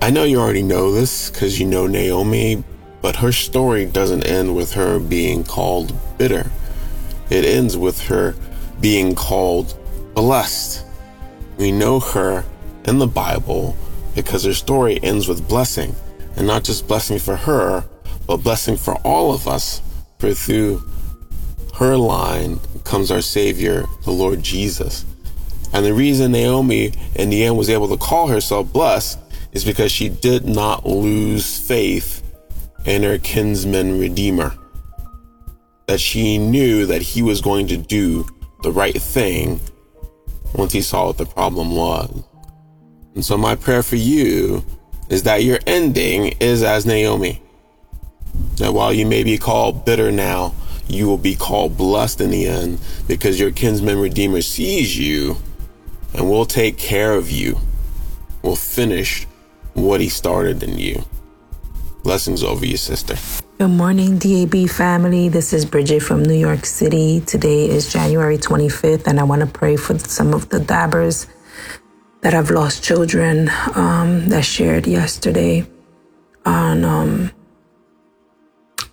I 0.00 0.10
know 0.10 0.22
you 0.22 0.38
already 0.38 0.62
know 0.62 0.92
this 0.92 1.30
because 1.30 1.58
you 1.58 1.66
know 1.66 1.88
Naomi, 1.88 2.62
but 3.02 3.16
her 3.16 3.32
story 3.32 3.86
doesn't 3.86 4.24
end 4.24 4.54
with 4.54 4.74
her 4.74 5.00
being 5.00 5.42
called 5.42 5.92
bitter. 6.18 6.50
It 7.30 7.44
ends 7.44 7.76
with 7.76 8.06
her 8.06 8.36
being 8.80 9.14
called 9.16 9.76
blessed. 10.14 10.84
We 11.56 11.72
know 11.72 11.98
her 11.98 12.44
in 12.84 12.98
the 12.98 13.08
Bible 13.08 13.76
because 14.18 14.42
her 14.42 14.52
story 14.52 14.98
ends 15.04 15.28
with 15.28 15.46
blessing, 15.48 15.94
and 16.34 16.44
not 16.44 16.64
just 16.64 16.88
blessing 16.88 17.20
for 17.20 17.36
her, 17.36 17.84
but 18.26 18.38
blessing 18.38 18.76
for 18.76 18.96
all 19.02 19.32
of 19.32 19.46
us. 19.46 19.80
For 20.18 20.34
through 20.34 20.82
her 21.76 21.96
line 21.96 22.58
comes 22.82 23.12
our 23.12 23.20
Savior, 23.20 23.84
the 24.04 24.10
Lord 24.10 24.42
Jesus. 24.42 25.04
And 25.72 25.86
the 25.86 25.94
reason 25.94 26.32
Naomi 26.32 26.94
in 27.14 27.30
the 27.30 27.44
end 27.44 27.56
was 27.56 27.70
able 27.70 27.86
to 27.90 27.96
call 27.96 28.26
herself 28.26 28.72
blessed 28.72 29.20
is 29.52 29.64
because 29.64 29.92
she 29.92 30.08
did 30.08 30.44
not 30.44 30.84
lose 30.84 31.56
faith 31.56 32.24
in 32.86 33.04
her 33.04 33.18
kinsman 33.18 34.00
redeemer. 34.00 34.52
That 35.86 36.00
she 36.00 36.38
knew 36.38 36.86
that 36.86 37.02
he 37.02 37.22
was 37.22 37.40
going 37.40 37.68
to 37.68 37.76
do 37.76 38.26
the 38.64 38.72
right 38.72 39.00
thing 39.00 39.60
once 40.54 40.72
he 40.72 40.82
saw 40.82 41.06
what 41.06 41.18
the 41.18 41.26
problem 41.26 41.76
was. 41.76 42.24
And 43.18 43.24
so 43.24 43.36
my 43.36 43.56
prayer 43.56 43.82
for 43.82 43.96
you 43.96 44.64
is 45.08 45.24
that 45.24 45.42
your 45.42 45.58
ending 45.66 46.36
is 46.38 46.62
as 46.62 46.86
Naomi. 46.86 47.42
That 48.58 48.72
while 48.72 48.92
you 48.92 49.06
may 49.06 49.24
be 49.24 49.38
called 49.38 49.84
bitter 49.84 50.12
now, 50.12 50.54
you 50.86 51.08
will 51.08 51.18
be 51.18 51.34
called 51.34 51.76
blessed 51.76 52.20
in 52.20 52.30
the 52.30 52.46
end 52.46 52.78
because 53.08 53.40
your 53.40 53.50
kinsman 53.50 53.98
redeemer 53.98 54.40
sees 54.40 54.96
you 54.96 55.38
and 56.14 56.30
will 56.30 56.46
take 56.46 56.78
care 56.78 57.14
of 57.14 57.28
you, 57.28 57.58
will 58.42 58.54
finish 58.54 59.26
what 59.74 60.00
he 60.00 60.08
started 60.08 60.62
in 60.62 60.78
you. 60.78 61.02
Blessings 62.04 62.44
over 62.44 62.64
you, 62.64 62.76
sister. 62.76 63.16
Good 63.58 63.66
morning, 63.66 64.18
DAB 64.18 64.70
family. 64.70 65.28
This 65.28 65.52
is 65.52 65.64
Bridget 65.64 66.04
from 66.04 66.22
New 66.22 66.38
York 66.38 66.64
City. 66.64 67.20
Today 67.22 67.68
is 67.68 67.92
January 67.92 68.38
25th, 68.38 69.08
and 69.08 69.18
I 69.18 69.24
want 69.24 69.40
to 69.40 69.48
pray 69.48 69.76
for 69.76 69.98
some 69.98 70.32
of 70.32 70.50
the 70.50 70.60
dabbers 70.60 71.26
that 72.20 72.32
have 72.32 72.50
lost 72.50 72.82
children 72.82 73.50
um, 73.74 74.28
that 74.28 74.44
shared 74.44 74.86
yesterday 74.86 75.66
on 76.44 76.84
um, 76.84 77.30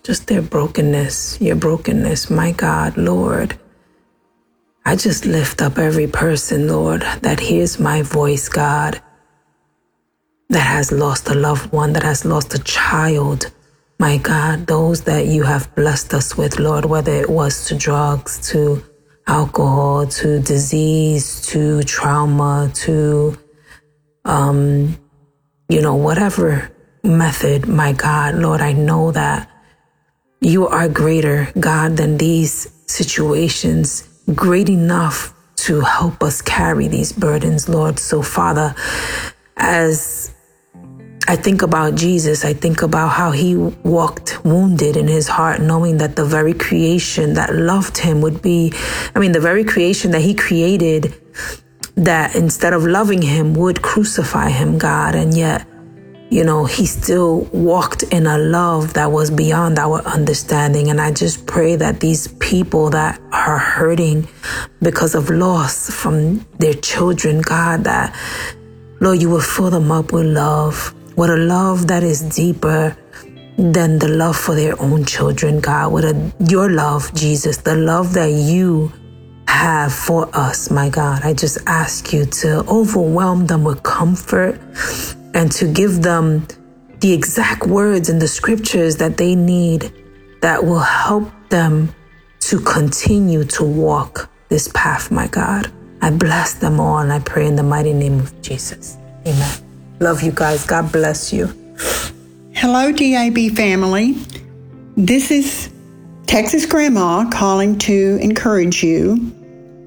just 0.02 0.28
their 0.28 0.42
brokenness, 0.42 1.40
your 1.40 1.56
brokenness. 1.56 2.30
My 2.30 2.52
God, 2.52 2.96
Lord, 2.96 3.58
I 4.84 4.94
just 4.94 5.26
lift 5.26 5.62
up 5.62 5.78
every 5.78 6.06
person, 6.06 6.68
Lord, 6.68 7.02
that 7.22 7.40
hears 7.40 7.80
my 7.80 8.02
voice, 8.02 8.48
God, 8.48 9.02
that 10.48 10.60
has 10.60 10.92
lost 10.92 11.28
a 11.28 11.34
loved 11.34 11.72
one, 11.72 11.92
that 11.94 12.04
has 12.04 12.24
lost 12.24 12.54
a 12.54 12.62
child. 12.62 13.50
My 13.98 14.18
God, 14.18 14.66
those 14.68 15.02
that 15.02 15.26
you 15.26 15.42
have 15.42 15.74
blessed 15.74 16.14
us 16.14 16.36
with, 16.36 16.60
Lord, 16.60 16.84
whether 16.84 17.12
it 17.12 17.28
was 17.28 17.66
to 17.66 17.74
drugs, 17.74 18.48
to 18.50 18.84
alcohol 19.26 20.06
to 20.06 20.40
disease 20.40 21.40
to 21.46 21.82
trauma 21.82 22.70
to, 22.74 23.36
um, 24.24 24.96
you 25.68 25.80
know, 25.80 25.96
whatever 25.96 26.70
method, 27.02 27.66
my 27.66 27.92
God, 27.92 28.36
Lord, 28.36 28.60
I 28.60 28.72
know 28.72 29.12
that 29.12 29.50
you 30.40 30.68
are 30.68 30.88
greater, 30.88 31.48
God, 31.58 31.96
than 31.96 32.18
these 32.18 32.70
situations, 32.86 34.08
great 34.34 34.68
enough 34.68 35.34
to 35.56 35.80
help 35.80 36.22
us 36.22 36.40
carry 36.42 36.86
these 36.86 37.12
burdens, 37.12 37.68
Lord. 37.68 37.98
So, 37.98 38.22
Father, 38.22 38.74
as 39.56 40.32
I 41.28 41.34
think 41.34 41.62
about 41.62 41.96
Jesus. 41.96 42.44
I 42.44 42.52
think 42.52 42.82
about 42.82 43.08
how 43.08 43.32
he 43.32 43.56
walked 43.56 44.44
wounded 44.44 44.96
in 44.96 45.08
his 45.08 45.26
heart, 45.26 45.60
knowing 45.60 45.98
that 45.98 46.14
the 46.14 46.24
very 46.24 46.54
creation 46.54 47.34
that 47.34 47.54
loved 47.54 47.98
him 47.98 48.20
would 48.20 48.40
be, 48.42 48.72
I 49.14 49.18
mean, 49.18 49.32
the 49.32 49.40
very 49.40 49.64
creation 49.64 50.12
that 50.12 50.20
he 50.20 50.34
created 50.34 51.14
that 51.96 52.36
instead 52.36 52.72
of 52.72 52.84
loving 52.84 53.22
him 53.22 53.54
would 53.54 53.82
crucify 53.82 54.50
him, 54.50 54.78
God. 54.78 55.16
And 55.16 55.36
yet, 55.36 55.66
you 56.30 56.44
know, 56.44 56.64
he 56.64 56.86
still 56.86 57.40
walked 57.52 58.04
in 58.04 58.26
a 58.26 58.38
love 58.38 58.94
that 58.94 59.10
was 59.10 59.30
beyond 59.30 59.78
our 59.78 60.02
understanding. 60.02 60.90
And 60.90 61.00
I 61.00 61.12
just 61.12 61.46
pray 61.46 61.74
that 61.76 62.00
these 62.00 62.28
people 62.38 62.90
that 62.90 63.20
are 63.32 63.58
hurting 63.58 64.28
because 64.80 65.14
of 65.16 65.30
loss 65.30 65.90
from 65.90 66.46
their 66.58 66.74
children, 66.74 67.40
God, 67.40 67.84
that 67.84 68.14
Lord, 69.00 69.20
you 69.20 69.28
will 69.28 69.40
fill 69.40 69.70
them 69.70 69.92
up 69.92 70.12
with 70.12 70.26
love 70.26 70.94
with 71.16 71.30
a 71.30 71.36
love 71.36 71.86
that 71.88 72.02
is 72.02 72.20
deeper 72.22 72.96
than 73.56 73.98
the 73.98 74.08
love 74.08 74.36
for 74.36 74.54
their 74.54 74.80
own 74.80 75.04
children, 75.04 75.60
God, 75.60 75.92
with 75.92 76.04
a, 76.04 76.32
your 76.50 76.70
love, 76.70 77.12
Jesus, 77.14 77.56
the 77.56 77.74
love 77.74 78.12
that 78.14 78.30
you 78.30 78.92
have 79.48 79.92
for 79.92 80.28
us, 80.36 80.70
my 80.70 80.90
God. 80.90 81.22
I 81.24 81.32
just 81.32 81.58
ask 81.66 82.12
you 82.12 82.26
to 82.26 82.64
overwhelm 82.68 83.46
them 83.46 83.64
with 83.64 83.82
comfort 83.82 84.60
and 85.34 85.50
to 85.52 85.72
give 85.72 86.02
them 86.02 86.46
the 87.00 87.12
exact 87.12 87.66
words 87.66 88.08
in 88.08 88.18
the 88.18 88.28
scriptures 88.28 88.96
that 88.96 89.16
they 89.16 89.34
need 89.34 89.92
that 90.42 90.62
will 90.62 90.80
help 90.80 91.30
them 91.48 91.94
to 92.40 92.60
continue 92.60 93.44
to 93.44 93.64
walk 93.64 94.30
this 94.48 94.68
path, 94.74 95.10
my 95.10 95.26
God. 95.28 95.72
I 96.02 96.10
bless 96.10 96.54
them 96.54 96.78
all 96.78 96.98
and 96.98 97.12
I 97.12 97.20
pray 97.20 97.46
in 97.46 97.56
the 97.56 97.62
mighty 97.62 97.92
name 97.92 98.20
of 98.20 98.40
Jesus. 98.42 98.96
Amen. 99.26 99.65
Love 99.98 100.22
you 100.22 100.30
guys. 100.30 100.66
God 100.66 100.92
bless 100.92 101.32
you. 101.32 101.46
Hello, 102.52 102.92
DAB 102.92 103.56
family. 103.56 104.12
This 104.94 105.30
is 105.30 105.70
Texas 106.26 106.66
Grandma 106.66 107.30
calling 107.30 107.78
to 107.78 108.18
encourage 108.20 108.82
you. 108.82 109.32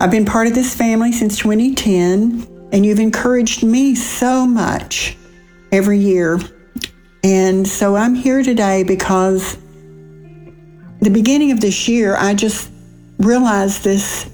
I've 0.02 0.10
been 0.10 0.26
part 0.26 0.48
of 0.48 0.56
this 0.56 0.74
family 0.76 1.12
since 1.12 1.38
2010, 1.38 2.70
and 2.72 2.86
you've 2.86 3.00
encouraged 3.00 3.64
me 3.64 3.94
so 3.94 4.48
much 4.48 5.16
every 5.72 6.00
year. 6.00 6.40
And 7.24 7.68
so 7.68 7.96
I'm 7.96 8.16
here 8.16 8.42
today 8.42 8.82
because 8.82 9.58
the 11.02 11.12
beginning 11.12 11.52
of 11.52 11.62
this 11.62 11.88
year, 11.88 12.16
I 12.16 12.34
just 12.34 12.72
realized 13.20 13.84
this 13.84 14.28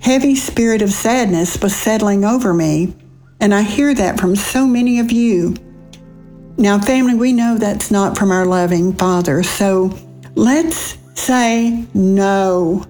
heavy 0.00 0.36
spirit 0.36 0.80
of 0.80 0.90
sadness 0.90 1.60
was 1.60 1.76
settling 1.76 2.24
over 2.24 2.54
me. 2.54 2.94
And 3.42 3.52
I 3.52 3.62
hear 3.62 3.92
that 3.92 4.20
from 4.20 4.36
so 4.36 4.68
many 4.68 5.00
of 5.00 5.10
you. 5.10 5.56
Now, 6.58 6.78
family, 6.78 7.16
we 7.16 7.32
know 7.32 7.58
that's 7.58 7.90
not 7.90 8.16
from 8.16 8.30
our 8.30 8.46
loving 8.46 8.92
Father. 8.92 9.42
So 9.42 9.98
let's 10.36 10.96
say 11.14 11.84
no 11.92 12.86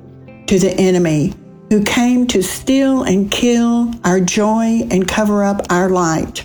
to 0.46 0.58
the 0.58 0.74
enemy 0.78 1.32
who 1.70 1.82
came 1.82 2.26
to 2.26 2.42
steal 2.42 3.04
and 3.04 3.30
kill 3.30 3.94
our 4.04 4.20
joy 4.20 4.86
and 4.90 5.08
cover 5.08 5.42
up 5.42 5.62
our 5.70 5.88
light. 5.88 6.44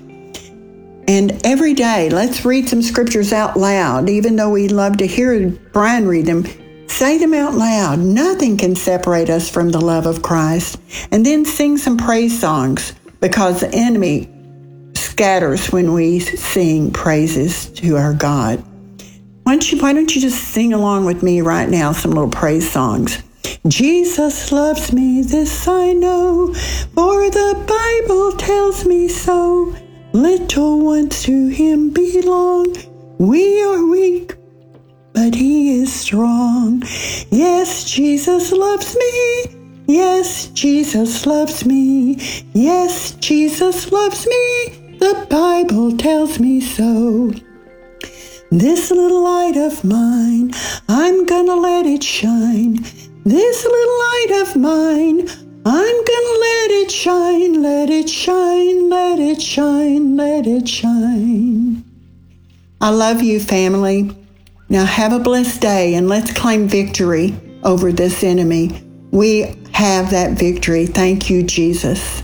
And 1.10 1.46
every 1.46 1.74
day, 1.74 2.10
let's 2.10 2.46
read 2.46 2.70
some 2.70 2.82
scriptures 2.82 3.34
out 3.34 3.58
loud, 3.58 4.10
even 4.10 4.38
though 4.38 4.52
we 4.52 4.70
love 4.70 4.96
to 4.98 5.06
hear 5.06 5.50
Brian 5.74 6.08
read 6.08 6.28
them. 6.28 6.46
Say 6.88 7.18
them 7.18 7.34
out 7.34 7.56
loud. 7.56 8.00
Nothing 8.00 8.56
can 8.56 8.74
separate 8.74 9.30
us 9.30 9.50
from 9.50 9.72
the 9.72 9.82
love 9.82 10.06
of 10.06 10.22
Christ. 10.22 10.80
And 11.12 11.26
then 11.26 11.44
sing 11.44 11.78
some 11.78 11.98
praise 11.98 12.40
songs 12.40 12.94
because 13.20 13.62
the 13.62 13.74
enemy 13.74 14.30
scatters 14.94 15.72
when 15.72 15.94
we 15.94 16.20
sing 16.20 16.92
praises 16.92 17.70
to 17.72 17.98
our 17.98 18.14
God. 18.14 18.64
Why 19.44 19.54
don't 19.54 19.72
you, 19.72 19.80
why 19.80 19.94
don't 19.94 20.14
you 20.14 20.22
just 20.22 20.44
sing 20.44 20.74
along 20.74 21.06
with 21.06 21.24
me 21.24 21.42
right 21.42 21.70
now, 21.70 21.92
some 21.92 22.12
little 22.12 22.30
praise 22.30 22.70
songs? 22.70 23.24
Jesus 23.68 24.52
loves 24.52 24.94
me, 24.94 25.22
this 25.22 25.68
I 25.68 25.94
know, 25.94 26.54
for 26.94 27.30
the 27.30 27.64
Bible 27.68 28.38
tells 28.38 28.86
me 28.86 29.08
so. 29.08 29.76
Little 30.14 30.82
ones 30.82 31.24
to 31.24 31.48
him 31.48 31.90
belong. 31.92 32.76
We 33.20 33.64
are 33.64 33.86
weak, 33.86 34.36
but 35.14 35.34
he 35.34 35.80
is 35.80 35.94
strong. 35.94 36.84
Yes, 37.30 37.84
Jesus 37.90 38.52
loves 38.52 38.96
me. 38.96 39.57
Yes, 39.88 40.48
Jesus 40.48 41.26
loves 41.26 41.66
me. 41.66 42.16
Yes, 42.54 43.12
Jesus 43.14 43.90
loves 43.90 44.28
me. 44.28 44.98
The 45.00 45.26
Bible 45.30 45.96
tells 45.96 46.40
me 46.40 46.60
so. 46.60 47.32
This 48.52 48.92
little 48.92 49.24
light 49.24 49.56
of 49.56 49.86
mine, 49.86 50.52
I'm 50.90 51.26
gonna 51.26 51.56
let 51.56 51.86
it 51.86 52.04
shine. 52.04 52.84
This 53.24 53.64
little 53.64 54.00
light 54.00 54.42
of 54.42 54.56
mine, 54.58 55.30
I'm 55.66 56.06
gonna 56.06 56.40
let 56.40 56.72
it 56.72 56.92
shine, 56.92 57.62
let 57.62 57.90
it 57.90 58.10
shine, 58.10 58.90
let 58.90 59.20
it 59.20 59.42
shine, 59.42 60.18
let 60.18 60.48
it 60.48 60.68
shine. 60.68 61.84
I 62.82 62.90
love 62.90 63.22
you, 63.22 63.40
family. 63.40 64.12
Now 64.68 64.86
have 64.86 65.14
a 65.14 65.20
blessed 65.20 65.62
day 65.62 65.96
and 65.96 66.10
let's 66.10 66.34
claim 66.34 66.68
victory 66.68 67.34
over 67.64 67.94
this 67.94 68.24
enemy. 68.24 68.84
We 69.12 69.56
have 69.78 70.10
that 70.10 70.32
victory. 70.32 70.88
Thank 70.88 71.30
you, 71.30 71.44
Jesus. 71.44 72.24